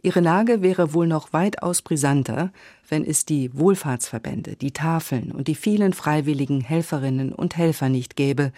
Ihre 0.02 0.22
Lage 0.22 0.62
wäre 0.62 0.94
wohl 0.94 1.08
noch 1.08 1.34
weitaus 1.34 1.82
brisanter, 1.82 2.52
wenn 2.88 3.04
es 3.04 3.26
die 3.26 3.58
Wohlfahrtsverbände, 3.58 4.56
die 4.56 4.72
Tafeln 4.72 5.32
und 5.32 5.48
die 5.48 5.56
vielen 5.56 5.94
freiwilligen 5.94 6.62
Helferinnen 6.62 7.34
und 7.34 7.58
Helfer 7.58 7.89
nicht 7.89 8.15
gäbe, 8.15 8.52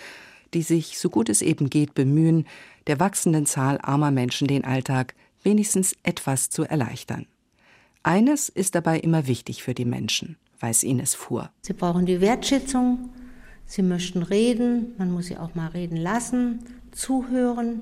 die 0.54 0.62
sich, 0.62 1.00
so 1.00 1.10
gut 1.10 1.30
es 1.30 1.42
eben 1.42 1.70
geht, 1.70 1.94
bemühen, 1.94 2.46
der 2.88 3.00
wachsenden 3.00 3.46
Zahl 3.46 3.80
armer 3.82 4.12
Menschen 4.12 4.48
den 4.48 4.66
Alltag 4.66 5.16
wenigstens 5.42 5.96
etwas 6.04 6.50
zu 6.50 6.64
erleichtern. 6.64 7.28
Eines 8.08 8.48
ist 8.48 8.74
dabei 8.74 9.00
immer 9.00 9.28
wichtig 9.28 9.64
für 9.64 9.74
die 9.74 9.84
Menschen, 9.84 10.38
weiß 10.62 10.84
Ines 10.84 11.14
Fuhr. 11.14 11.50
Sie 11.60 11.74
brauchen 11.74 12.06
die 12.06 12.22
Wertschätzung, 12.22 13.10
sie 13.66 13.82
möchten 13.82 14.24
reden, 14.24 14.94
man 14.98 15.12
muss 15.12 15.26
sie 15.26 15.36
auch 15.36 15.56
mal 15.56 15.68
reden 15.68 15.98
lassen, 15.98 16.60
zuhören 16.94 17.82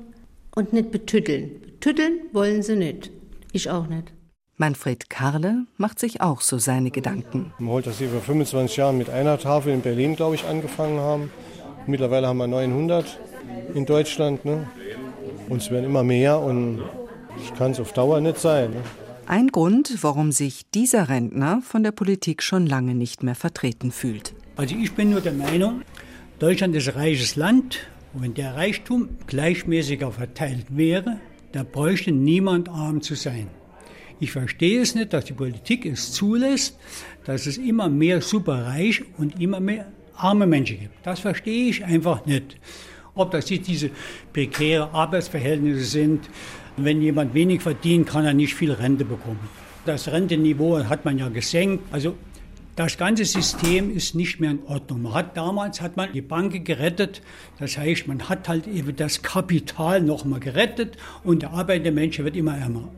und 0.56 0.74
nicht 0.74 0.90
betütteln. 0.90 1.62
Betütteln 1.62 2.22
wollen 2.34 2.64
sie 2.64 2.76
nicht. 2.76 3.12
Ich 3.52 3.70
auch 3.70 3.86
nicht. 3.86 4.14
Manfred 4.58 5.12
Karle 5.12 5.68
macht 5.78 6.00
sich 6.00 6.22
auch 6.22 6.42
so 6.42 6.58
seine 6.58 6.90
Gedanken. 6.90 7.54
Man 7.60 7.70
holt, 7.70 7.86
dass 7.86 8.00
sie 8.00 8.08
vor 8.08 8.22
25 8.22 8.78
Jahren 8.78 8.98
mit 8.98 9.12
einer 9.12 9.38
Tafel 9.38 9.76
in 9.76 9.82
Berlin, 9.82 10.16
glaube 10.16 10.34
ich, 10.34 10.46
angefangen 10.46 11.00
haben. 11.00 11.30
Mittlerweile 11.86 12.26
haben 12.26 12.38
wir 12.38 12.48
900 12.48 13.20
in 13.76 13.86
Deutschland. 13.86 14.44
Ne? 14.44 14.68
Und 15.50 15.62
es 15.62 15.70
werden 15.70 15.86
immer 15.86 16.04
mehr 16.04 16.40
und 16.40 16.80
das 17.38 17.56
kann 17.60 17.74
es 17.74 17.80
auf 17.80 17.94
Dauer 17.94 18.22
nicht 18.22 18.40
sein. 18.40 18.72
Ne? 18.72 18.82
Ein 19.28 19.48
Grund, 19.48 20.04
warum 20.04 20.32
sich 20.32 20.70
dieser 20.70 21.10
Rentner 21.10 21.62
von 21.64 21.82
der 21.82 21.92
Politik 21.92 22.44
schon 22.44 22.68
lange 22.68 22.94
nicht 22.94 23.24
mehr 23.24 23.34
vertreten 23.34 23.92
fühlt. 23.92 24.36
Also 24.56 24.76
ich 24.76 24.94
bin 24.94 25.10
nur 25.10 25.22
der 25.22 25.34
Meinung, 25.34 25.82
Deutschland 26.38 26.76
ist 26.76 26.88
ein 26.90 26.94
reiches 26.94 27.36
Land 27.36 27.88
und 28.14 28.22
wenn 28.22 28.34
der 28.36 28.56
Reichtum 28.56 29.10
gleichmäßiger 29.26 30.12
verteilt 30.12 30.68
wäre, 30.70 31.20
da 31.54 31.64
bräuchte 31.64 32.12
niemand 32.12 32.70
arm 32.70 33.02
zu 33.02 33.16
sein. 33.16 33.48
Ich 34.20 34.32
verstehe 34.32 34.82
es 34.82 34.94
nicht, 34.94 35.12
dass 35.12 35.26
die 35.26 35.34
Politik 35.34 35.88
es 35.88 36.12
zulässt, 36.12 36.78
dass 37.26 37.48
es 37.48 37.58
immer 37.58 37.90
mehr 37.90 38.22
superreich 38.22 39.04
und 39.18 39.42
immer 39.42 39.60
mehr 39.60 39.92
arme 40.16 40.46
Menschen 40.46 40.80
gibt. 40.80 41.04
Das 41.04 41.20
verstehe 41.20 41.70
ich 41.70 41.84
einfach 41.84 42.28
nicht. 42.28 42.58
Ob 43.16 43.32
das 43.32 43.50
jetzt 43.50 43.68
diese 43.68 43.90
prekäre 44.34 44.94
Arbeitsverhältnisse 44.94 45.86
sind, 45.86 46.30
wenn 46.78 47.02
jemand 47.02 47.34
wenig 47.34 47.62
verdient, 47.62 48.08
kann 48.08 48.26
er 48.26 48.34
nicht 48.34 48.56
viel 48.56 48.72
Rente 48.72 49.06
bekommen. 49.06 49.40
Das 49.86 50.08
Renteniveau 50.12 50.84
hat 50.86 51.06
man 51.06 51.18
ja 51.18 51.30
gesenkt. 51.30 51.84
Also 51.92 52.16
das 52.76 52.98
ganze 52.98 53.24
System 53.24 53.96
ist 53.96 54.16
nicht 54.16 54.40
mehr 54.40 54.52
in 54.52 54.60
Ordnung. 54.68 55.04
Man 55.04 55.14
hat 55.14 55.38
damals 55.38 55.80
hat 55.80 55.96
man 55.96 56.12
die 56.12 56.22
Banken 56.22 56.64
gerettet. 56.64 57.22
Das 57.60 57.78
heißt, 57.78 58.08
man 58.08 58.28
hat 58.28 58.50
halt 58.50 58.68
eben 58.68 58.96
das 58.96 59.22
Kapital 59.22 60.02
nochmal 60.02 60.42
gerettet 60.42 60.98
und 61.24 61.42
der 61.42 61.52
arbeitende 61.52 61.92
Mensch 61.92 62.20
wird 62.20 62.36
immer 62.36 62.58
ärmer. 62.58 62.90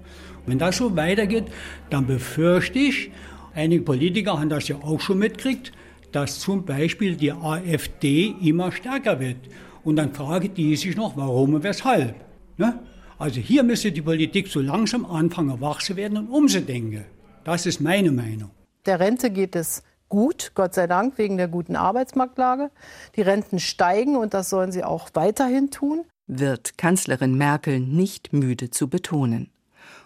Wenn 0.47 0.57
das 0.57 0.77
so 0.77 0.95
weitergeht, 0.95 1.45
dann 1.89 2.07
befürchte 2.07 2.79
ich, 2.79 3.11
einige 3.53 3.83
Politiker 3.83 4.39
haben 4.39 4.49
das 4.49 4.67
ja 4.67 4.77
auch 4.77 4.99
schon 4.99 5.19
mitgekriegt, 5.19 5.73
dass 6.11 6.39
zum 6.39 6.65
Beispiel 6.65 7.15
die 7.15 7.33
AfD 7.33 8.33
immer 8.41 8.71
stärker 8.71 9.19
wird. 9.19 9.37
Und 9.83 9.97
dann 9.97 10.13
frage 10.13 10.49
die 10.49 10.75
sich 10.75 10.95
noch, 10.95 11.15
warum 11.17 11.53
und 11.55 11.63
weshalb. 11.63 12.15
Ne? 12.57 12.79
Also 13.19 13.39
hier 13.39 13.63
müsste 13.63 13.91
die 13.91 14.01
Politik 14.01 14.47
so 14.47 14.59
langsam 14.61 15.05
anfangen, 15.05 15.59
wach 15.59 15.81
zu 15.81 15.95
werden 15.95 16.17
und 16.17 16.29
umzudenken. 16.29 17.05
Das 17.43 17.65
ist 17.65 17.81
meine 17.81 18.11
Meinung. 18.11 18.51
Der 18.85 18.99
Rente 18.99 19.31
geht 19.31 19.55
es 19.55 19.83
gut, 20.07 20.51
Gott 20.53 20.75
sei 20.75 20.85
Dank, 20.85 21.17
wegen 21.17 21.37
der 21.37 21.47
guten 21.47 21.75
Arbeitsmarktlage. 21.75 22.69
Die 23.15 23.21
Renten 23.21 23.59
steigen 23.59 24.15
und 24.15 24.33
das 24.33 24.49
sollen 24.49 24.71
sie 24.71 24.83
auch 24.83 25.09
weiterhin 25.13 25.71
tun. 25.71 26.05
Wird 26.27 26.77
Kanzlerin 26.77 27.35
Merkel 27.35 27.79
nicht 27.79 28.33
müde 28.33 28.69
zu 28.69 28.87
betonen. 28.87 29.49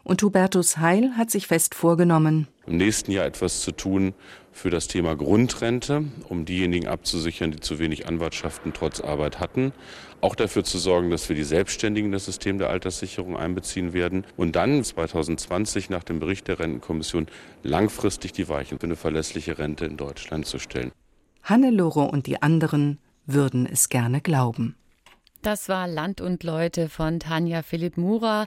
Und 0.04 0.22
Hubertus 0.24 0.78
Heil 0.78 1.12
hat 1.18 1.30
sich 1.30 1.48
fest 1.48 1.76
vorgenommen, 1.76 2.48
im 2.68 2.78
nächsten 2.78 3.12
Jahr 3.12 3.26
etwas 3.26 3.62
zu 3.62 3.72
tun 3.72 4.14
für 4.52 4.70
das 4.70 4.88
Thema 4.88 5.16
Grundrente, 5.16 6.06
um 6.30 6.46
diejenigen 6.46 6.88
abzusichern, 6.88 7.52
die 7.52 7.60
zu 7.60 7.80
wenig 7.80 8.08
Anwartschaften 8.08 8.74
trotz 8.74 9.02
Arbeit 9.02 9.40
hatten. 9.40 9.74
Auch 10.22 10.36
dafür 10.36 10.64
zu 10.64 10.78
sorgen, 10.78 11.10
dass 11.10 11.28
wir 11.30 11.36
die 11.36 11.44
Selbstständigen 11.44 12.08
in 12.08 12.12
das 12.12 12.26
System 12.26 12.60
der 12.60 12.70
Alterssicherung 12.70 13.36
einbeziehen 13.36 13.94
werden 13.94 14.26
und 14.38 14.56
dann 14.56 14.84
2020 14.84 15.90
nach 15.90 16.04
dem 16.04 16.20
Bericht 16.20 16.48
der 16.48 16.60
Rentenkommission 16.60 17.28
langfristig 17.64 18.32
die 18.34 18.48
Weichen 18.48 18.80
für 18.80 18.86
eine 18.86 18.96
verlässliche 18.96 19.58
Rente 19.58 19.86
in 19.86 19.98
Deutschland 19.98 20.46
zu 20.46 20.60
stellen. 20.60 20.92
Hannelore 21.44 22.02
und 22.02 22.28
die 22.28 22.42
anderen 22.42 23.00
würden 23.26 23.66
es 23.66 23.90
gerne 23.90 24.22
glauben. 24.22 24.76
Das 25.42 25.70
war 25.70 25.88
Land 25.88 26.22
und 26.22 26.44
Leute 26.44 26.88
von 26.88 27.20
Tanja 27.20 27.64
Philipp 27.64 27.98
Mura. 27.98 28.40